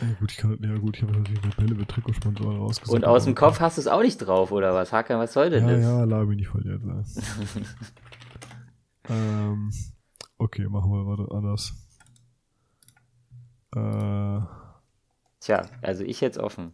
[0.00, 2.94] Ja gut, ich kann, ja gut, ich habe natürlich Tabelle mit Trikotsponsoren rausgesucht.
[2.96, 4.92] Und aus dem Kopf hast du es auch nicht drauf, oder was?
[4.92, 5.82] Hakan, was soll denn Ja, das?
[5.84, 7.20] ja, laber mich nicht voll jetzt.
[9.08, 9.70] ähm,
[10.38, 11.72] okay, machen wir warte anders.
[13.74, 14.40] Äh,
[15.40, 16.72] Tja, also ich jetzt offen.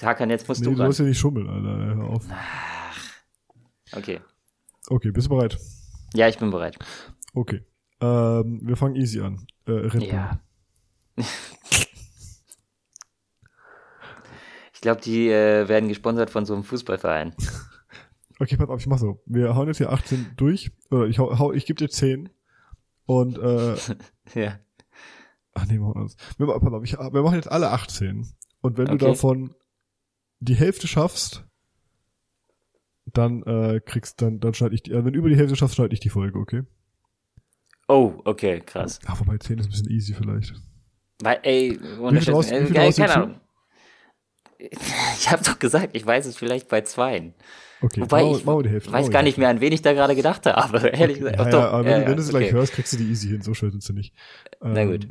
[0.00, 0.86] Hakan, jetzt musst nee, du du ran.
[0.86, 1.94] sollst ja nicht schummeln, Alter.
[1.96, 2.24] Hör auf.
[3.94, 4.20] Okay.
[4.88, 5.58] Okay, bist du bereit?
[6.14, 6.78] Ja, ich bin bereit.
[7.34, 7.62] Okay.
[8.00, 9.46] Ähm, wir fangen easy an.
[9.66, 10.02] Äh, Red.
[10.04, 10.40] Ja.
[14.72, 17.34] ich glaube, die äh, werden gesponsert von so einem Fußballverein.
[18.40, 19.22] Okay, pass auf, ich mach so.
[19.26, 20.72] Wir hauen jetzt hier 18 durch.
[20.90, 22.28] Oder ich hau, hau ich gebe dir 10.
[23.06, 23.76] Und, äh,
[24.34, 24.58] ja.
[25.54, 26.16] ach nee, machen wir das.
[26.38, 28.26] Wir, pass auf, ich, wir machen jetzt alle 18.
[28.62, 29.06] Und wenn du Okay.
[29.06, 29.54] davon
[30.44, 31.44] die Hälfte schaffst,
[33.06, 35.76] dann äh, kriegst, dann, dann schneide ich die, äh, wenn du über die Hälfte schaffst,
[35.76, 36.62] schneide ich die Folge, okay?
[37.88, 39.00] Oh, okay, krass.
[39.06, 40.54] Ach, wobei 10 ist ein bisschen easy vielleicht.
[41.22, 43.10] Weil, ey, raus- äh, raus keine dazu?
[43.20, 43.40] Ahnung.
[45.18, 47.34] Ich habe doch gesagt, ich weiß es vielleicht bei zweien.
[47.80, 48.92] Okay, Wobei wir- ich die Hälfte.
[48.92, 50.86] weiß wir gar nicht mehr, an wen ich da gerade gedacht habe.
[50.88, 51.36] Ehrlich gesagt.
[51.36, 52.52] Ja, Ach ja, doch, aber wenn, ja, du- wenn ja, du es gleich okay.
[52.52, 53.42] hörst, kriegst du die easy hin.
[53.42, 54.14] So schwer sind sie nicht.
[54.60, 55.08] Ähm, Na gut.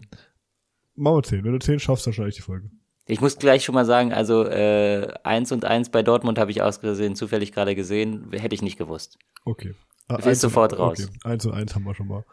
[0.95, 1.43] Machen wir 10.
[1.43, 2.69] Wenn du 10 schaffst, dann schneide ich die Folge.
[3.05, 6.61] Ich muss gleich schon mal sagen, also äh, 1 und 1 bei Dortmund habe ich
[6.61, 9.17] ausgesehen, zufällig gerade gesehen, hätte ich nicht gewusst.
[9.43, 9.73] Okay.
[10.07, 10.99] Ah, Ist eins sofort raus.
[10.99, 12.25] Okay, eins und eins haben wir schon mal.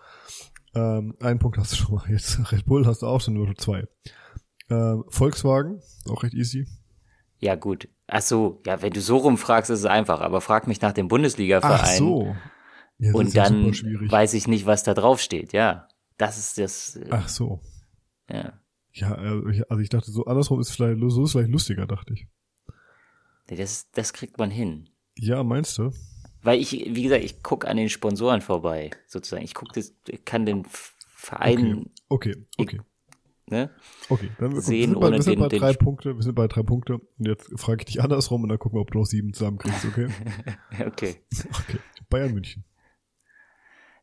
[0.74, 2.04] Ähm, einen Punkt hast du schon mal.
[2.08, 3.84] Jetzt Red Bull hast du auch schon nur zwei.
[4.70, 6.66] Ähm, Volkswagen, auch recht easy.
[7.40, 7.88] Ja, gut.
[8.06, 11.08] Ach so, ja, wenn du so rumfragst, ist es einfach, aber frag mich nach dem
[11.08, 11.80] Bundesliga-Verein.
[11.80, 12.36] Ach so.
[12.98, 13.66] Ja, Und dann
[14.10, 15.86] weiß ich nicht, was da drauf steht, ja.
[16.16, 17.60] Das ist das, äh, Ach so.
[18.28, 18.54] ja.
[19.00, 22.14] Ja, also ich, also ich dachte, so andersrum ist vielleicht, so ist vielleicht lustiger, dachte
[22.14, 22.26] ich.
[23.46, 24.88] Das, das kriegt man hin.
[25.16, 25.90] Ja, meinst du?
[26.42, 29.42] Weil ich, wie gesagt, ich gucke an den Sponsoren vorbei, sozusagen.
[29.44, 30.64] Ich guck das, ich kann den
[31.08, 32.80] Verein, Okay, okay,
[33.46, 33.70] ne?
[34.08, 34.30] okay.
[34.38, 36.14] Dann wir, Sehen wir sind bei, ohne wir sind den- bei drei Punkte.
[36.14, 36.94] Wir sind bei drei Punkte.
[37.18, 39.84] Und jetzt frage ich dich andersrum und dann gucken wir, ob du noch sieben zusammenkriegst,
[39.86, 40.08] okay?
[40.86, 41.16] Okay.
[41.60, 41.78] Okay.
[42.08, 42.64] Bayern München.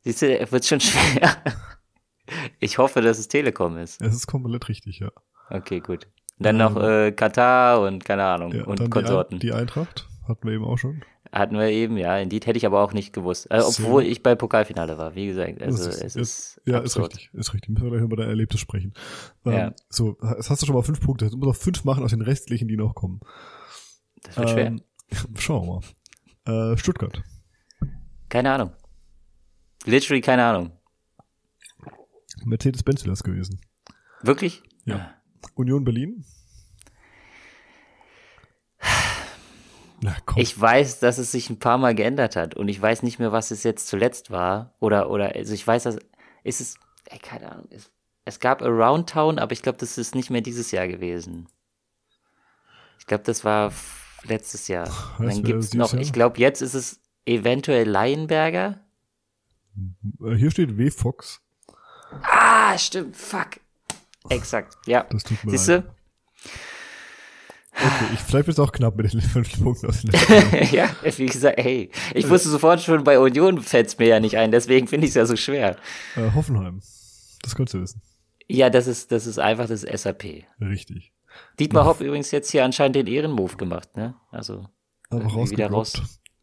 [0.04, 1.38] Siehst du, wird schon schwer.
[2.60, 4.02] Ich hoffe, dass es Telekom ist.
[4.02, 5.12] Es ist komplett richtig, ja.
[5.50, 6.08] Okay, gut.
[6.40, 9.40] Dann noch äh, Katar und keine Ahnung ja und Konsorten.
[9.40, 11.02] Die, Ein die Eintracht hatten wir eben auch schon.
[11.32, 12.18] Hatten wir eben, ja.
[12.18, 13.48] Indeed hätte ich aber auch nicht gewusst.
[13.52, 15.62] Äh, obwohl ich bei Pokalfinale war, wie gesagt.
[15.62, 17.14] Also Das es ist- ist, Ja, absurd.
[17.14, 17.70] ist richtig, ist richtig.
[17.70, 18.94] Müssen wir gleich über dein Erlebnis sprechen.
[19.46, 19.74] Ähm, Ja.
[19.90, 21.26] So, jetzt hast du schon mal fünf Punkte.
[21.26, 23.20] Jetzt musst du noch fünf machen aus den restlichen, die noch kommen.
[24.24, 24.66] Das wird schwer.
[24.68, 24.82] Ähm,
[25.38, 25.82] schauen wir
[26.46, 26.74] mal.
[26.74, 27.22] Äh, Stuttgart.
[28.30, 28.72] Keine Ahnung.
[29.86, 30.72] Literally keine Ahnung.
[32.44, 33.62] Mercedes-Benz das gewesen.
[34.22, 34.64] Wirklich?
[34.86, 35.14] Ja.
[35.56, 36.26] Union Berlin.
[40.02, 40.42] Na komm.
[40.42, 43.32] Ich weiß, dass es sich ein paar Mal geändert hat und ich weiß nicht mehr,
[43.32, 44.76] was es jetzt zuletzt war.
[44.80, 45.98] Oder, oder, also ich weiß, dass,
[46.44, 46.76] ist es,
[47.06, 47.90] ey, keine Ahnung, es,
[48.26, 51.48] es gab Around Town, aber ich glaube, das ist nicht mehr dieses Jahr gewesen.
[53.00, 53.72] Ich glaube, das war
[54.24, 54.88] letztes Jahr.
[55.20, 56.02] Heißt, dann gibt's ist dieses noch, Jahr?
[56.02, 58.80] ich glaube, jetzt ist es eventuell Leienberger.
[60.22, 61.42] Äh, hier steht W-Fox.
[62.24, 63.60] Ah, stimmt, fuck.
[64.30, 65.06] Exakt, ja.
[65.10, 65.84] Das tut mir Siehst du?
[67.78, 70.76] Okay, ich, vielleicht es auch knapp mit den fünf Punkten aus den letzten.
[70.76, 74.52] ja, wie gesagt, hey, ich wusste sofort schon, bei Union fällt's mir ja nicht ein,
[74.52, 75.76] deswegen finde ich es ja so schwer.
[76.16, 76.82] äh, Hoffenheim.
[77.42, 78.02] Das könntest du wissen.
[78.48, 80.46] Ja, das ist, das ist einfach das SAP.
[80.62, 81.12] Richtig.
[81.60, 84.16] Dietmar Hopp übrigens jetzt hier anscheinend den Ehrenmove gemacht, ne?
[84.32, 84.68] Also,
[85.10, 85.94] Aber irgendwie wieder raus.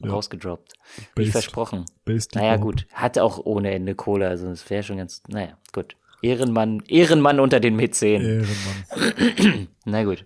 [0.04, 0.12] Ja.
[0.12, 0.72] rausgedroppt.
[0.96, 1.10] Based.
[1.16, 1.84] Wie versprochen.
[2.04, 2.86] Based naja, gut.
[2.92, 5.96] Hat auch ohne Ende Cola, also das wäre schon ganz, naja, gut.
[6.22, 8.22] Ehrenmann, Ehrenmann unter den Mäzen.
[8.22, 9.68] Ehrenmann.
[9.84, 10.24] Na gut.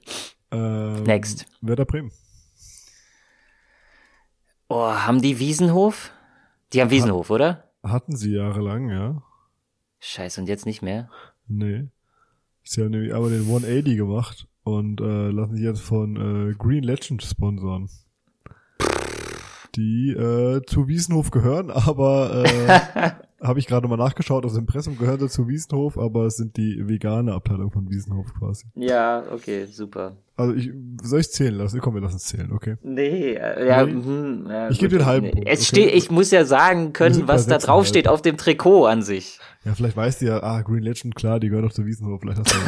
[0.51, 1.47] Ähm, Next.
[1.63, 2.13] Werder Bremen.
[4.69, 6.11] Oh, haben die Wiesenhof?
[6.73, 7.71] Die haben Wiesenhof, oder?
[7.83, 9.23] Hatten sie jahrelang, ja.
[10.01, 11.09] Scheiße, und jetzt nicht mehr?
[11.47, 11.89] Nee.
[12.65, 16.83] Sie haben nämlich aber den 180 gemacht und äh, lassen sich jetzt von äh, Green
[16.83, 17.89] Legend sponsoren.
[19.77, 23.11] Die äh, zu Wiesenhof gehören, aber äh,
[23.43, 26.57] habe ich gerade mal nachgeschaut, aus dem Impressum gehören sie zu Wiesenhof, aber es sind
[26.57, 28.65] die vegane Abteilung von Wiesenhof quasi.
[28.75, 30.17] Ja, okay, super.
[30.39, 30.71] Also ich
[31.03, 31.81] soll ich zählen lassen?
[31.81, 32.77] Komm, wir lassen es zählen, okay?
[32.83, 35.65] Nee, äh, ja, hm, ja, Ich gebe einen halben Punkt, Es okay?
[35.83, 39.01] steht, ich muss ja sagen Wir können, was da drauf steht auf dem Trikot an
[39.03, 39.39] sich.
[39.65, 42.39] Ja, vielleicht weißt du ja, ah, Green Legend, klar, die gehören doch zu Wiesenhof, vielleicht
[42.39, 42.59] hast du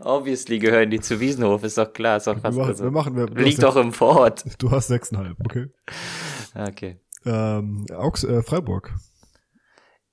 [0.04, 2.90] Obviously gehören die zu Wiesenhof, ist doch klar, ist doch wir, fast machen, also, wir
[2.90, 4.40] machen, wir, liegt doch im Fort.
[4.40, 5.66] sechs- Du hast sechseinhalb, okay?
[6.54, 6.96] Okay.
[7.28, 8.94] Ähm, Augs, äh, Freiburg.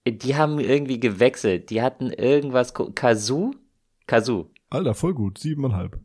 [0.05, 1.70] Die haben irgendwie gewechselt.
[1.70, 2.74] Die hatten irgendwas.
[2.74, 3.51] Kazoo?
[4.05, 4.51] Kazoo.
[4.70, 5.97] Alter, voll gut, siebeneinhalb.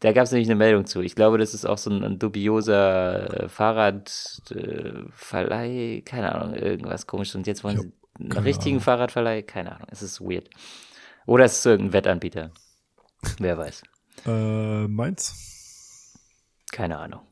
[0.00, 1.00] Da gab es nämlich eine Meldung zu.
[1.00, 7.06] Ich glaube, das ist auch so ein, ein dubioser äh, Fahrradverleih, äh, keine Ahnung, irgendwas
[7.06, 7.34] komisch.
[7.34, 7.90] Und jetzt wollen sie
[8.20, 8.84] einen richtigen Ahnung.
[8.84, 9.40] Fahrradverleih?
[9.42, 10.50] Keine Ahnung, es ist weird.
[11.26, 12.50] Oder es ist irgendein Wettanbieter.
[13.38, 13.82] Wer weiß.
[14.26, 16.14] Äh, Mainz.
[16.70, 17.22] Keine Ahnung.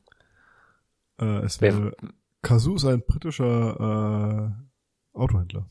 [1.19, 1.95] Äh, es wäre,
[2.43, 4.53] Kazoo ist ein britischer
[5.15, 5.65] äh, Autohändler.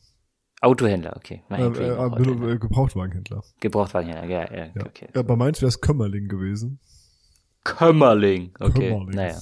[0.59, 1.43] Autohändler, okay.
[1.49, 2.57] Äh, äh, Autohändler.
[2.57, 3.43] Gebrauchtwagenhändler.
[3.59, 4.85] Gebrauchtwagenhändler, ja, ja, Ja.
[4.85, 5.07] okay.
[5.13, 6.79] ja, bei Mainz wäre es Kömmerling gewesen.
[7.63, 8.89] Kömmerling, okay.
[8.89, 9.15] Kömmerling.
[9.15, 9.39] Naja,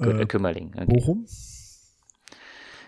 [0.00, 0.72] Kü Äh, Kümmerling.
[0.74, 0.86] Okay.
[0.86, 1.26] Bochum.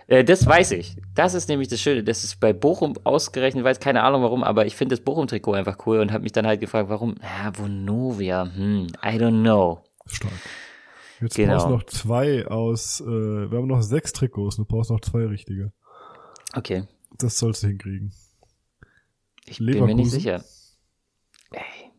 [0.07, 0.97] Äh, das weiß ich.
[1.15, 2.05] Das ist nämlich das Schöne.
[2.05, 5.79] Das ist bei Bochum ausgerechnet, weiß keine Ahnung warum, aber ich finde das Bochum-Trikot einfach
[5.87, 7.17] cool und habe mich dann halt gefragt, warum?
[7.23, 9.83] Ja, Vonovia, hm, I don't know.
[10.07, 10.33] Stark.
[11.21, 11.53] Jetzt Genau.
[11.55, 13.05] brauchst du noch zwei aus, äh,
[13.51, 15.73] wir haben noch sechs Trikots, du brauchst noch zwei richtige.
[16.55, 16.87] Okay,
[17.19, 18.13] Das sollst du hinkriegen.
[19.47, 20.21] ich bin mir nicht Leverkusen?
[20.21, 20.45] sicher.
[21.53, 21.91] Ey.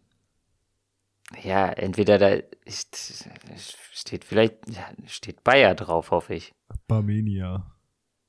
[1.44, 2.30] Ja, entweder da
[2.66, 3.26] ist,
[3.94, 4.58] steht vielleicht,
[5.08, 6.54] steht Bayer drauf, hoffe ich.
[6.88, 7.72] Barmenia.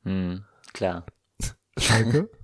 [0.05, 1.07] Hm, klar.
[1.79, 2.31] Schalke.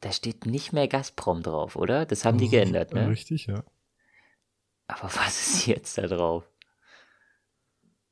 [0.00, 2.06] Da steht nicht mehr Gazprom drauf, oder?
[2.06, 3.08] Das haben die Oh, geändert, ne?
[3.08, 3.64] Richtig, ja.
[4.88, 6.44] Aber was ist jetzt da drauf?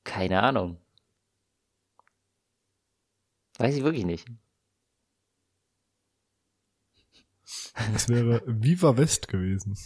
[0.05, 0.79] Keine Ahnung.
[3.59, 4.27] Weiß ich wirklich nicht.
[7.93, 9.77] Das wäre Viva West gewesen.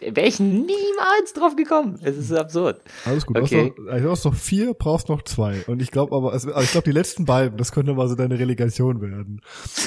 [0.00, 1.98] Wäre ich niemals drauf gekommen.
[2.02, 2.80] Es ist absurd.
[3.04, 3.38] Alles gut.
[3.38, 3.72] Okay.
[3.76, 5.62] Du, hast noch, du hast noch vier, brauchst noch zwei.
[5.68, 8.38] Und ich glaube aber, also ich glaube, die letzten beiden, das könnte mal so deine
[8.38, 9.40] Relegation werden.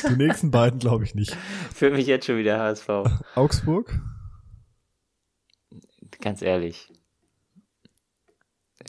[0.09, 1.35] Die nächsten beiden glaube ich nicht.
[1.73, 2.89] Für mich jetzt schon wieder HSV.
[3.35, 3.99] Augsburg,
[6.21, 6.91] Ganz ehrlich.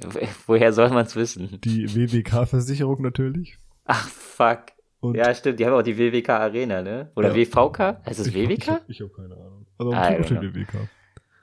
[0.03, 1.59] Wo- Woher soll man es wissen?
[1.63, 3.59] die WWK-Versicherung natürlich.
[3.85, 4.67] Ach, fuck.
[5.01, 5.61] Und Ja, stimmt.
[5.61, 7.13] Die haben auch die WWK Arena, ne?
[7.17, 7.35] Oder Ja.
[7.35, 8.01] WVK?
[8.07, 8.83] Heißt es ich, ich, WWK?
[8.89, 9.67] ich habe keine Ahnung.
[9.79, 10.89] Also Ah, steht WWK.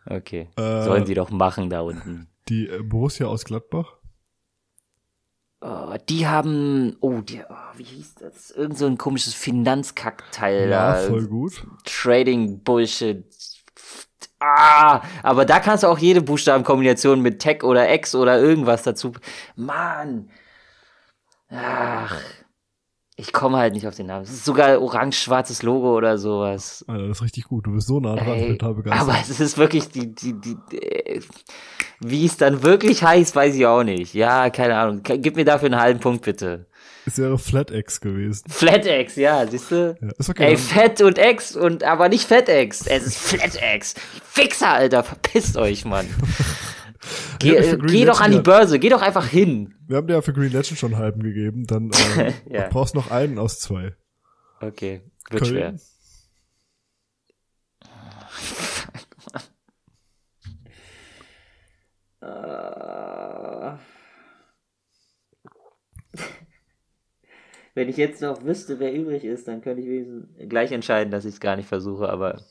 [0.07, 0.49] Okay.
[0.57, 2.27] Äh, Sollen sie doch machen da unten.
[2.49, 3.93] Die äh, Borussia aus Gladbach.
[5.61, 8.51] Oh, die haben, oh, die, oh, wie hieß das?
[8.51, 11.07] Irgend so ein komisches Finanzkackteil Ja, da.
[11.07, 11.65] voll gut.
[11.85, 13.25] Trading Bullshit.
[14.39, 19.13] Ah, aber da kannst du auch jede Buchstabenkombination mit Tech oder X oder irgendwas dazu.
[19.55, 20.29] Mann.
[21.49, 22.21] Ach.
[23.17, 24.23] Ich komme halt nicht auf den Namen.
[24.23, 26.83] Es ist sogar orange-schwarzes Logo oder sowas.
[26.87, 27.65] Alter, das ist richtig gut.
[27.65, 29.01] Du bist so nah dran, ich Ey, total begeistert.
[29.09, 31.21] aber es ist wirklich die, die, die, äh,
[32.01, 34.13] wie es dann wirklich heißt, weiß ich auch nicht.
[34.13, 35.01] Ja, keine Ahnung.
[35.03, 36.65] Gib mir dafür einen halben Punkt, bitte.
[37.05, 38.43] es wäre FlatX gewesen.
[38.49, 39.95] FlatX, ja, siehst du?
[40.01, 40.43] Ja, ist okay.
[40.47, 42.85] Ey, dann- Fett und X und aber nicht FetX.
[42.85, 43.93] Es ist FlatX.
[44.25, 46.05] Fixer, Alter, verpisst euch, Mann.
[47.43, 49.75] Äh, Green geh doch an die Börse, geh doch einfach hin.
[49.87, 51.65] Wir haben dir ja für Green Legend schon einen halben gegeben.
[51.67, 52.63] Dann äh, Ja.
[52.63, 53.95] du brauchst noch einen aus zwei.
[54.61, 55.69] Okay, wird schwer.
[55.69, 55.81] Köln.
[67.75, 71.25] Wenn ich jetzt noch wüsste, wer übrig ist, dann könnte ich wenigstens gleich entscheiden, dass
[71.25, 72.41] ich es gar nicht versuche, aber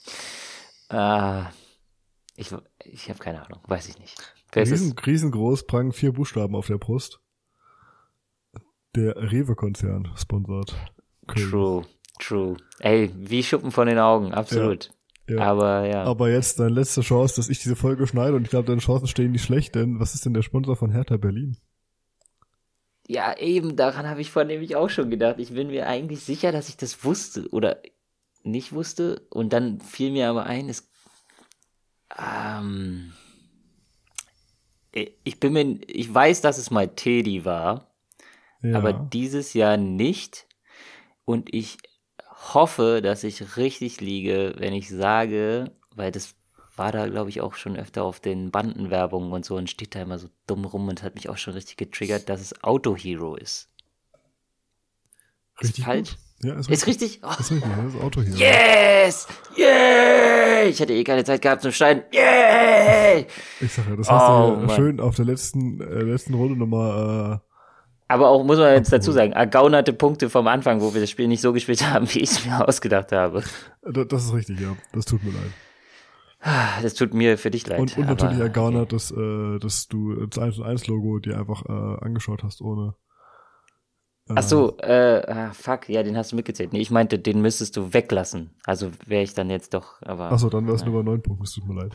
[0.90, 1.50] ah,
[2.36, 2.50] ich,
[2.84, 4.34] ich habe keine Ahnung, weiß ich nicht.
[4.55, 5.07] Wer ist Riesen, es?
[5.07, 7.20] riesengroß, prangen vier Buchstaben auf der Brust.
[8.94, 10.74] Der Rewe-Konzern sponsort.
[11.26, 11.50] Köln.
[11.50, 11.86] True,
[12.20, 12.57] true.
[12.78, 14.90] Ey, wie Schuppen von den Augen, absolut.
[15.28, 15.40] Ja.
[15.40, 16.05] Aber ja.
[16.05, 19.09] Aber jetzt deine letzte Chance, dass ich diese Folge schneide und ich glaube, deine Chancen
[19.09, 21.57] stehen nicht schlecht, denn was ist denn der Sponsor von Hertha Berlin?
[23.07, 25.36] Ja, eben, daran habe ich vor nämlich auch schon gedacht.
[25.38, 27.82] Ich bin mir eigentlich sicher, dass ich das wusste oder
[28.42, 29.26] nicht wusste.
[29.30, 30.88] Und dann fiel mir aber ein, es.
[32.16, 33.12] Ähm,
[35.24, 37.90] ich bin mir, ich weiß, dass es mal Teddy war,
[38.62, 38.76] Ja.
[38.76, 40.47] aber dieses Jahr nicht.
[41.24, 41.78] Und ich
[42.55, 46.34] hoffe, dass ich richtig liege, wenn ich sage, weil das
[46.76, 50.03] war da, glaube ich, auch schon öfter auf den Bandenwerbungen und so und steht da
[50.03, 53.36] immer so dumm rum und hat mich auch schon richtig getriggert, dass es Auto Hero
[53.36, 53.70] ist.
[55.59, 56.11] Ist Richtig falsch?
[56.11, 56.18] gut.
[56.45, 57.20] Ja, ist Ist richtig.
[57.20, 57.20] richtig?
[57.24, 58.34] Oh, Ist richtig, das Auto hier.
[58.36, 59.26] yes!
[59.57, 60.64] Yeah!
[60.68, 62.03] Ich hatte eh keine Zeit gehabt zum Schneiden.
[62.12, 63.24] Yeah!
[63.61, 64.76] Ich sag ja, das hast Oh, du ja Mann.
[64.76, 67.40] schön auf der letzten, äh, letzten Runde nochmal,
[68.09, 71.28] Aber auch, muss man jetzt dazu sagen, ergaunerte Punkte vom Anfang, wo wir das Spiel
[71.28, 73.38] nicht so gespielt haben, wie ich es mir ausgedacht habe.
[73.82, 74.76] äh, da- das ist richtig, ja.
[74.92, 75.51] Das tut mir leid.
[76.82, 77.80] Das tut mir für dich leid.
[77.80, 82.05] Und, und natürlich ergaunert, dass, äh, dass du das 1 1 Logo dir einfach äh,
[82.05, 82.95] angeschaut hast, ohne.
[84.29, 86.72] Ach so, äh, ah, fuck, ja, den hast du mitgezählt.
[86.72, 88.51] Nee, ich meinte, den müsstest du weglassen.
[88.64, 91.53] Also wäre ich dann jetzt doch, aber Achso, dann wär's nur bei 9 Punkten, es
[91.53, 91.93] tut mir leid.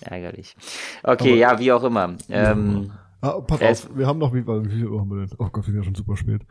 [0.00, 0.56] ärgerlich.
[1.02, 2.16] Okay, Aber- ja, wie auch immer.
[2.30, 5.36] Ähm, Ah, pass auf, wir haben noch, wie, wie viel Uhr haben wir denn?
[5.38, 6.42] Oh Gott, wir sind ja schon super spät.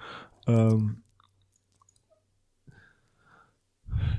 [0.47, 1.01] Ähm,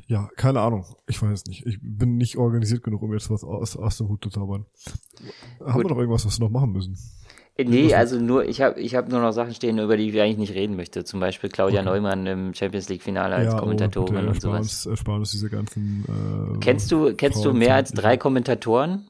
[0.07, 0.85] ja, keine Ahnung.
[1.07, 1.67] Ich weiß es nicht.
[1.67, 4.65] Ich bin nicht organisiert genug, um jetzt was aus, aus dem Hut zu zaubern.
[5.61, 6.97] Haben wir noch irgendwas, was wir noch machen müssen?
[7.59, 10.37] Nee, also nur, ich habe ich hab nur noch Sachen stehen, über die ich eigentlich
[10.37, 11.05] nicht reden möchte.
[11.05, 11.89] Zum Beispiel Claudia Okay.
[11.91, 14.59] Neumann im Champions League Finale als ja, Kommentatorin oh, bitte, und sowas.
[14.61, 16.05] uns, erspar uns diese ganzen.
[16.57, 19.07] Äh, Kennst du, kennst du mehr als drei Kommentatoren?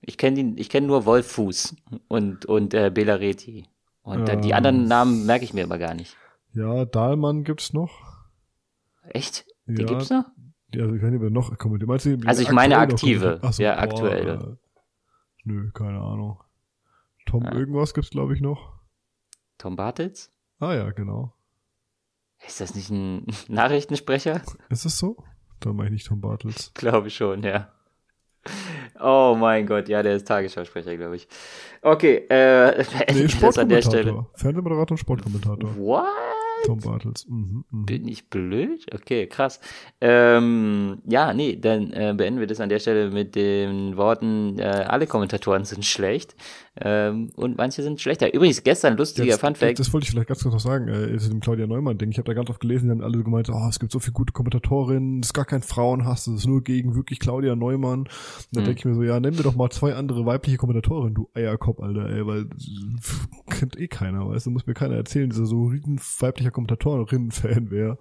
[0.00, 1.76] Ich kenne ich kenn nur Wolf Fuß
[2.08, 3.66] und, und äh, Bela Reti.
[4.02, 4.54] Und äh, die Ähm.
[4.56, 6.16] anderen Namen merke ich mir immer gar nicht.
[6.54, 7.90] Ja, Dahlmann gibt's noch.
[9.08, 9.46] Echt?
[9.66, 10.24] Die Ja, gibt's noch?
[10.74, 12.26] Ja, also ich kann nicht noch kommentieren.
[12.26, 13.38] Also ich meine aktuell aktive.
[13.42, 14.32] Ach so, Ja, boah, aktuelle.
[14.32, 14.68] äh,
[15.44, 16.38] Nö, keine Ahnung.
[17.28, 17.52] Tom Ah.
[17.54, 18.72] irgendwas gibt's glaube ich noch.
[19.58, 20.30] Tom Bartels?
[20.60, 21.32] Ah ja, genau.
[22.46, 24.42] Ist das nicht ein Nachrichtensprecher?
[24.70, 25.16] Ist es so?
[25.60, 26.72] Da meine ich nicht Tom Bartels.
[26.74, 27.72] Glaube schon, ja.
[29.00, 31.28] Oh mein Gott, ja, der ist Tagesschausprecher, glaube ich.
[31.82, 34.26] Okay, äh, Nee, das an der Stelle.
[34.34, 35.76] Fernsehmoderator und Sportkommentator.
[35.76, 36.04] What?
[36.66, 37.26] Tom Bartels.
[37.28, 37.86] Mhm, mhm.
[37.86, 38.86] Bin ich blöd?
[38.94, 39.60] Okay, krass.
[40.00, 44.62] Ähm, ja, nee, dann äh, beenden wir das an der Stelle mit den Worten, äh,
[44.62, 46.34] alle Kommentatoren sind schlecht
[46.80, 48.32] ähm, und manche sind schlechter.
[48.32, 49.78] Übrigens, gestern lustiger Jetzt- Fun Fact.
[49.78, 52.10] Das wollte ich vielleicht ganz kurz noch sagen, äh, zu dem Claudia Neumann-Ding.
[52.10, 54.12] Ich habe da ganz oft gelesen, die haben alle gemeint, oh, es gibt so viele
[54.12, 58.00] gute Kommentatorinnen, es ist gar kein Frauenhass, es ist nur gegen wirklich Claudia Neumann.
[58.00, 58.08] Und
[58.52, 58.66] dann Hm.
[58.66, 61.80] denke ich mir so, ja, nenn mir doch mal zwei andere weibliche Kommentatorinnen, du Eierkopf,
[61.80, 62.46] Alter, ey, weil
[63.00, 66.47] pff, kennt eh keiner, weißt du, muss mir keiner erzählen, dass er so riesen weiblicher
[66.50, 67.98] Kommentatorinnen-Fan wäre.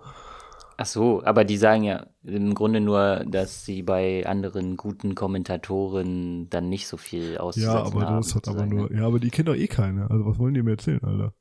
[0.80, 6.50] Ach so, aber die sagen ja im Grunde nur, dass sie bei anderen guten Kommentatoren
[6.52, 8.18] dann nicht so viel auszusetzen Ja, aber haben.
[8.18, 9.00] das hat aber nur, ne?
[9.00, 10.10] ja, aber die kennen doch eh keine.
[10.12, 11.34] Also was wollen die mir erzählen, Alter?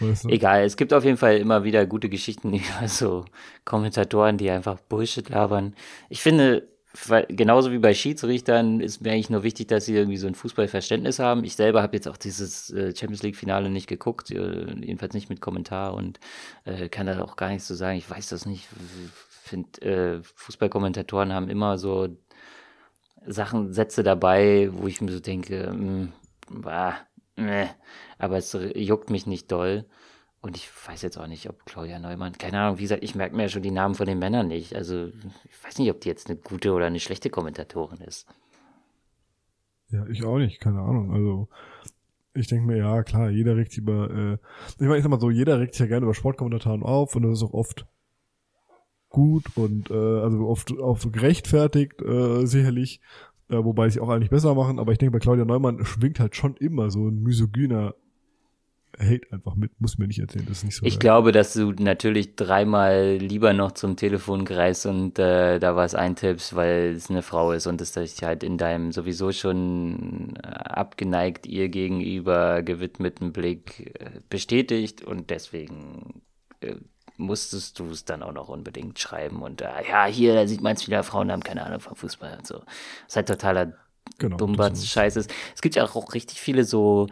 [0.00, 0.28] Weißt du?
[0.30, 3.26] Egal, es gibt auf jeden Fall immer wieder gute Geschichten über so
[3.66, 5.74] Kommentatoren, die einfach Bullshit labern.
[6.08, 6.66] Ich finde,
[7.28, 11.18] genauso wie bei Schiedsrichtern ist mir eigentlich nur wichtig, dass sie irgendwie so ein Fußballverständnis
[11.18, 11.44] haben.
[11.44, 15.30] Ich selber habe jetzt auch dieses äh, Champions League Finale nicht geguckt, äh, jedenfalls nicht
[15.30, 16.20] mit Kommentar und
[16.64, 17.98] äh, kann da auch gar nichts zu sagen.
[17.98, 18.68] Ich weiß das nicht.
[19.28, 22.08] Finde, äh, Fußballkommentatoren haben immer so
[23.26, 26.08] Sachen, Sätze dabei, wo ich mir so denke, mh,
[26.48, 26.96] bah,
[27.36, 27.68] meh,
[28.18, 29.86] aber es juckt mich nicht doll.
[30.42, 33.36] Und ich weiß jetzt auch nicht, ob Claudia Neumann, keine Ahnung, wie gesagt, ich merke
[33.36, 34.74] mir ja schon die Namen von den Männern nicht.
[34.74, 38.26] Also ich weiß nicht, ob die jetzt eine gute oder eine schlechte Kommentatorin ist.
[39.90, 41.12] Ja, ich auch nicht, keine Ahnung.
[41.12, 41.48] Also
[42.34, 45.20] ich denke mir, ja, klar, jeder regt sich über, äh, ich meine, ich sag mal
[45.20, 47.86] so, jeder regt sich ja gerne über Sportkommentatoren auf und das ist auch oft
[49.10, 53.00] gut und äh, also oft, oft gerechtfertigt, äh, sicherlich,
[53.48, 56.34] äh, wobei sie auch eigentlich besser machen, aber ich denke, bei Claudia Neumann schwingt halt
[56.34, 57.94] schon immer so ein misogyner
[58.98, 60.84] Hate einfach mit, muss mir nicht erzählen, das ist nicht so.
[60.86, 61.00] Ich ja.
[61.00, 66.54] glaube, dass du natürlich dreimal lieber noch zum Telefon greifst und äh, da was eintippst,
[66.54, 71.46] weil es eine Frau ist und es dich halt in deinem sowieso schon äh, abgeneigt
[71.46, 76.22] ihr gegenüber gewidmeten Blick äh, bestätigt und deswegen
[76.60, 76.74] äh,
[77.16, 80.74] musstest du es dann auch noch unbedingt schreiben und äh, ja, hier, da sieht man
[80.74, 82.58] es wieder, Frauen haben keine Ahnung vom Fußball und so.
[82.58, 82.66] Das
[83.08, 83.72] ist halt totaler
[84.18, 85.32] genau, Dumbatz das ist- Scheiß ist.
[85.54, 87.06] Es gibt ja auch richtig viele so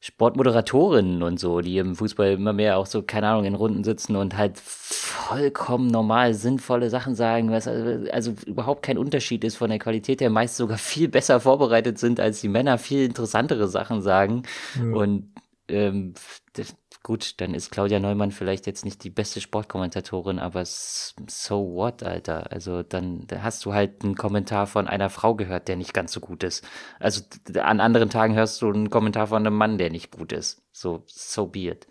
[0.00, 4.14] Sportmoderatorinnen und so, die im Fußball immer mehr auch so, keine Ahnung, in Runden sitzen
[4.14, 9.70] und halt vollkommen normal sinnvolle Sachen sagen, was also, also überhaupt kein Unterschied ist von
[9.70, 14.00] der Qualität her, meist sogar viel besser vorbereitet sind als die Männer, viel interessantere Sachen
[14.00, 14.44] sagen.
[14.76, 14.96] Ja.
[14.96, 15.32] Und
[15.68, 16.14] ähm,
[16.52, 16.76] das,
[17.08, 22.52] gut, dann ist Claudia Neumann vielleicht jetzt nicht die beste Sportkommentatorin, aber so what, Alter?
[22.52, 26.12] Also dann da hast du halt einen Kommentar von einer Frau gehört, der nicht ganz
[26.12, 26.68] so gut ist.
[27.00, 27.22] Also
[27.62, 30.60] an anderen Tagen hörst du einen Kommentar von einem Mann, der nicht gut ist.
[30.70, 31.86] So, so be it.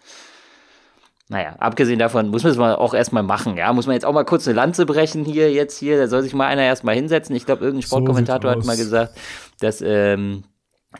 [1.30, 3.74] Naja, abgesehen davon muss man es mal auch erstmal machen, ja.
[3.74, 5.98] Muss man jetzt auch mal kurz eine Lanze brechen hier, jetzt hier.
[5.98, 7.36] Da soll sich mal einer erstmal hinsetzen.
[7.36, 9.18] Ich glaube, irgendein So Sportkommentator sieht's hat mal gesagt,
[9.60, 10.44] dass ähm,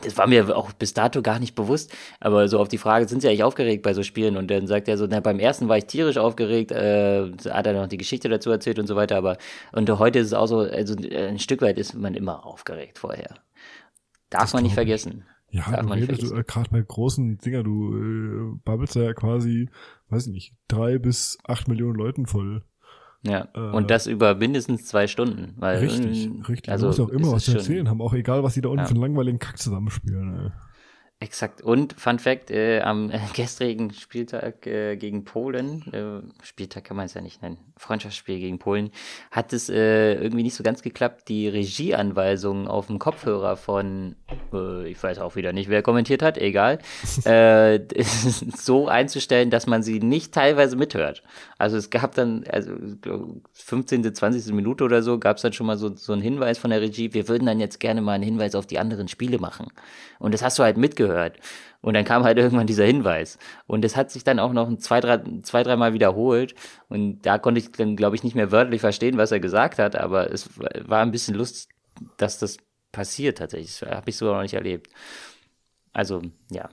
[0.04, 3.22] Das war mir auch bis dato gar nicht bewusst, aber so auf die Frage, sind
[3.22, 4.38] Sie eigentlich aufgeregt bei so Spielen?
[4.38, 7.74] Und dann sagt er so, na, beim ersten war ich tierisch aufgeregt, äh, hat er
[7.74, 9.38] noch die Geschichte dazu erzählt und so weiter, aber
[9.72, 13.36] und heute ist es auch so, also ein Stück weit ist man immer aufgeregt vorher.
[14.30, 15.26] Darf Das man nicht vergessen.
[15.50, 19.70] Ja, Darf du man redest äh, gerade bei großen Dinger, du äh, babbelst ja quasi,
[20.10, 22.64] weiß ich nicht, drei bis acht Millionen Leuten voll.
[23.24, 23.48] Ja.
[23.54, 25.54] Äh, und das über mindestens zwei Stunden.
[25.58, 26.72] Weil, Richtig, richtig.
[26.72, 28.86] Also du musst auch immer was erzählen haben, auch egal, was die da unten Ja.
[28.86, 30.36] für einen langweiligen Kack zusammenspielen.
[30.46, 30.52] Ey.
[31.20, 31.62] Exakt.
[31.62, 37.16] Und Fun Fact, äh, am gestrigen Spieltag äh, gegen Polen, äh, Spieltag kann man es
[37.16, 38.92] ja nicht nennen, Freundschaftsspiel gegen Polen,
[39.32, 44.16] hat es äh, irgendwie nicht so ganz geklappt, die Regieanweisungen auf dem Kopfhörer von,
[44.54, 46.78] äh, ich weiß auch wieder nicht, wer kommentiert hat, egal,
[47.26, 47.80] äh,
[48.56, 51.24] so einzustellen, dass man sie nicht teilweise mithört.
[51.58, 54.54] Also es gab dann, also ich glaub, 15., 20.
[54.54, 57.16] Minute oder so, gab es dann schon mal so, so einen Hinweis von der Regie,
[57.16, 59.70] wir würden dann jetzt gerne mal einen Hinweis auf die anderen Spiele machen.
[60.20, 61.07] Und das hast du halt mitgehört.
[61.82, 63.38] Und dann kam halt irgendwann dieser Hinweis.
[63.68, 66.56] Und das hat sich dann auch noch ein zwei, drei, zwei dreimal wiederholt.
[66.90, 69.96] Und da konnte ich dann, glaube ich, nicht mehr wörtlich verstehen, was er gesagt hat.
[69.96, 71.70] Aber es war ein bisschen lustig,
[72.18, 72.58] dass das
[72.92, 73.82] passiert tatsächlich.
[73.82, 74.90] Habe ich so noch nicht erlebt.
[75.94, 76.70] Also, ja.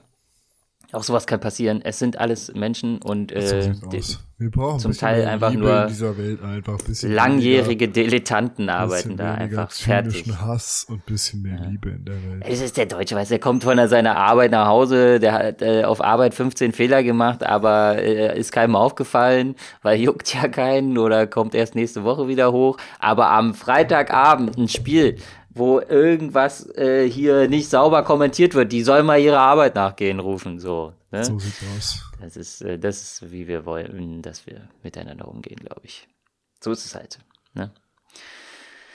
[0.91, 1.81] Auch sowas kann passieren.
[1.83, 4.19] Es sind alles Menschen und So äh, die- aus.
[4.37, 6.77] Wir brauchen zum ein Teil einfach Liebe nur einfach.
[7.03, 10.25] Ein langjährige Dilettanten weniger, arbeiten bisschen da einfach fertig.
[10.41, 12.43] Hass und bisschen mehr Liebe in der Welt.
[12.45, 15.61] Es ist der Deutsche, weißt du, der kommt von seiner Arbeit nach Hause, der hat
[15.61, 20.97] äh, auf Arbeit 15 Fehler gemacht, aber äh, ist keinem aufgefallen, weil juckt ja keinen
[20.97, 22.77] oder kommt erst nächste Woche wieder hoch.
[22.99, 25.15] Aber am Freitagabend ein Spiel,
[25.55, 30.59] wo irgendwas äh, hier nicht sauber kommentiert wird, die soll mal ihrer Arbeit nachgehen, rufen,
[30.59, 30.93] so.
[31.11, 31.23] Ne?
[31.23, 32.01] So sieht's aus.
[32.21, 36.07] Das ist, äh, das ist, wie wir wollen, dass wir miteinander umgehen, glaube ich.
[36.61, 37.19] So ist es halt.
[37.53, 37.71] Ne?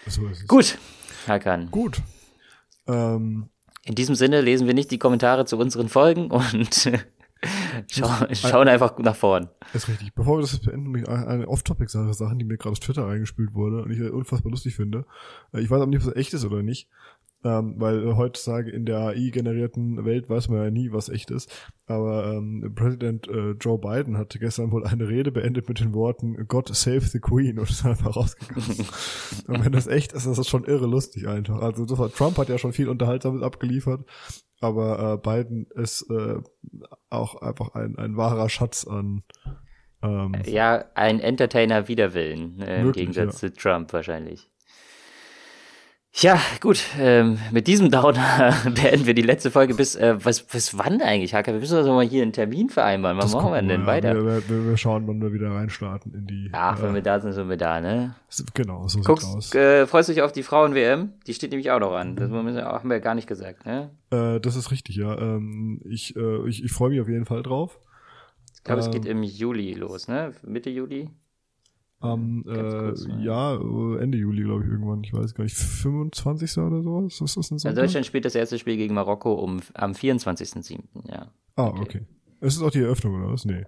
[0.07, 0.47] So ist es.
[0.47, 0.79] Gut,
[1.27, 1.71] Hakan.
[1.71, 2.03] Gut.
[2.87, 3.49] Ähm,
[3.85, 6.91] In diesem Sinne lesen wir nicht die Kommentare zu unseren Folgen und
[7.91, 9.49] schau, schauen einfach nach vorn.
[9.73, 10.15] ist richtig.
[10.15, 13.83] Bevor wir das beenden, eine eine Off-Topic-Sache Sachen, die mir gerade auf Twitter reingespielt wurde
[13.83, 15.07] und ich unfassbar lustig finde.
[15.53, 16.89] Äh, Ich weiß aber nicht, ob das echt ist oder nicht.
[17.43, 21.51] Ähm, weil heutzutage in der AI-generierten Welt weiß man ja nie, was echt ist.
[21.87, 26.47] Aber ähm, Präsident äh, Joe Biden hat gestern wohl eine Rede beendet mit den Worten
[26.49, 28.87] God save the Queen und ist einfach rausgegangen.
[29.47, 31.63] und wenn das echt ist, ist das schon irre lustig einfach.
[31.63, 34.05] Also Trump hat ja schon viel Unterhaltsames abgeliefert,
[34.61, 36.37] aber äh, Biden ist äh,
[37.09, 39.23] auch einfach ein, ein wahrer Schatz an
[40.03, 44.50] ähm, Ja, ein Entertainer wider Willen, äh, im Gegensatz zu Trump wahrscheinlich.
[46.13, 50.77] Ja, gut, ähm, mit diesem Downer beenden wir die letzte Folge bis, äh, was, bis
[50.77, 51.53] wann eigentlich, Hacker?
[51.53, 53.17] Wir müssen also mal hier einen Termin vereinbaren.
[53.19, 53.87] Das machen wir denn ja.
[53.87, 54.15] weiter?
[54.17, 56.51] Wir, wir, wir schauen, wann wir wieder reinstarten in die.
[56.53, 58.17] Ach, wenn äh, wir da sind, sind wir da, ne?
[58.55, 59.55] genau, so sieht's Guckst, aus.
[59.55, 61.13] äh, freust du dich auf die Frauen-WM?
[61.29, 62.17] Die steht nämlich auch noch an.
[62.17, 63.91] Das wir- haben wir gar nicht gesagt, ne?
[64.11, 65.17] Äh, das ist richtig, ja.
[65.17, 67.79] Ähm, ich äh, ich, ich freue mich auf jeden Fall drauf.
[68.57, 70.33] Ich glaube, es Ähm, geht im Juli los, ne?
[70.43, 71.09] Mitte Juli?
[72.01, 75.03] Am Ganz äh, kurz, ja, äh, Ende Juli, glaube ich, irgendwann.
[75.05, 76.57] Ich weiß gar nicht, 25.
[76.59, 77.21] oder sowas?
[77.21, 77.73] Ist das ein Also?
[77.73, 80.79] Deutschland spielt das erste Spiel gegen Marokko um, am 24.07.,
[81.09, 81.31] ja.
[81.57, 82.07] Ah, okay.
[82.41, 83.45] Ist es auch die Eröffnung, oder was?
[83.45, 83.65] Nee.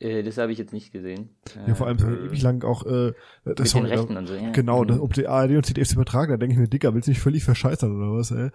[0.00, 1.28] Äh, das habe ich jetzt nicht gesehen.
[1.68, 3.12] Ja, vor allem so äh, ewig lang auch äh,
[3.44, 4.50] das mit den Rechten und so, ja.
[4.50, 4.88] Genau, Mhm.
[4.88, 7.20] das, ob die ARD und ZDF übertragen, da denke ich mir, Dicker, willst du mich
[7.20, 8.50] völlig verscheißern oder was, ey?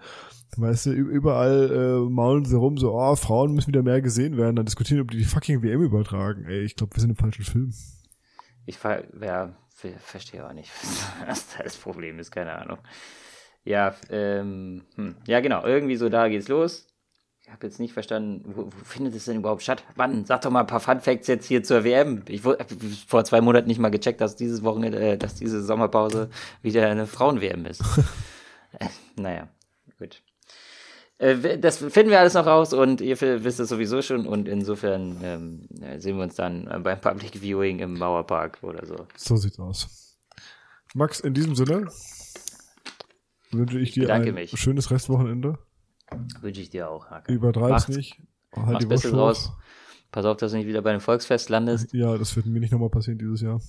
[0.56, 1.70] Weißt du, überall
[2.04, 5.10] äh, maulen sie rum, so, oh, Frauen müssen wieder mehr gesehen werden, dann diskutieren, ob
[5.12, 6.44] die die fucking WM übertragen.
[6.46, 7.72] Ey, ich glaube, wir sind im falschen Film.
[8.66, 10.70] Ich ver ja, ver verstehe auch nicht,
[11.26, 12.78] was da das Problem ist, keine Ahnung.
[13.64, 15.16] Ja, ähm, hm.
[15.26, 16.86] ja genau, irgendwie so da geht's los.
[17.46, 19.84] Ich habe jetzt nicht verstanden, wo, wo findet es denn überhaupt statt?
[19.94, 22.22] Mann, sag doch mal ein paar Fun Facts jetzt hier zur WM.
[22.26, 22.68] Ich wurde hab
[23.06, 26.28] vor zwei Monaten nicht mal gecheckt, dass dieses Wochenende, äh, dass diese Sommerpause
[26.62, 27.82] wieder eine Frauen-WM ist.
[28.80, 29.48] äh, naja,
[29.96, 30.22] gut.
[31.18, 35.16] Äh, Das finden wir alles noch raus und ihr wisst es sowieso schon und insofern
[35.22, 39.06] ähm, sehen wir uns dann äh, beim Public Viewing im Mauerpark oder so.
[39.16, 40.18] So sieht's aus.
[40.94, 41.88] Max, in diesem Sinne
[43.50, 44.50] wünsche ich dir ein mich.
[44.58, 45.58] schönes Restwochenende.
[46.40, 47.32] Wünsche ich dir auch, Hake.
[47.32, 48.18] Übertreib's nicht.
[48.54, 49.52] Halt Mach's die Bestes raus.
[50.12, 51.92] Pass auf, dass du nicht wieder bei einem Volksfest landest.
[51.92, 53.60] Ja, das wird mir nicht nochmal passieren dieses Jahr.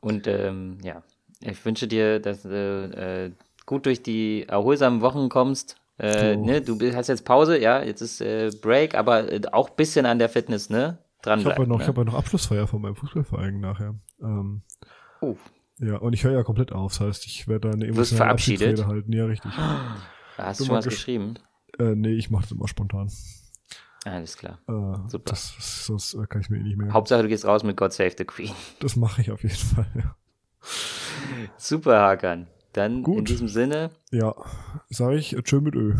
[0.00, 1.02] Und ähm, ja,
[1.40, 3.30] ich wünsche dir, dass du äh,
[3.66, 5.76] gut durch die erholsamen Wochen kommst.
[6.02, 6.44] Äh, Du.
[6.44, 10.04] ne, du hast jetzt Pause, ja, jetzt ist äh, Break, aber äh, auch ein bisschen
[10.04, 10.98] an der Fitness, ne?
[11.24, 11.82] Ich habe ja noch, ne?
[11.82, 13.94] ich hab ja noch Abschlussfeier von meinem Fußballverein nachher.
[14.20, 14.62] Ähm,
[15.20, 15.36] Oh.
[15.78, 16.92] ja, und ich höre ja komplett auf.
[16.98, 18.30] Das heißt, ich werde da eine emotionale?
[18.32, 19.12] Abschiedsrede halten.
[19.12, 19.52] Ja, richtig.
[20.36, 21.34] Hast Du schon mal was gesch- geschrieben?
[21.78, 23.08] Äh, nee, ich mache das immer spontan.
[24.04, 24.58] Alles klar.
[24.68, 25.30] Äh, Super.
[25.30, 26.92] Das, das, sonst äh, kann ich mir eh nicht mehr.
[26.92, 28.50] Hauptsache, du gehst raus mit God Save the Queen.
[28.80, 30.16] Das mache ich auf jeden Fall, ja.
[31.56, 32.48] Super, Hakan.
[32.72, 33.28] Dann in Gut.
[33.28, 34.34] diesem Sinne, Ja,
[34.88, 35.94] sage ich, tschö mit Ö.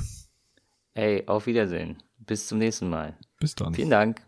[0.94, 2.02] Ey, auf Wiedersehen.
[2.18, 3.16] Bis zum nächsten Mal.
[3.38, 3.74] Bis dann.
[3.74, 4.22] Vielen Dank.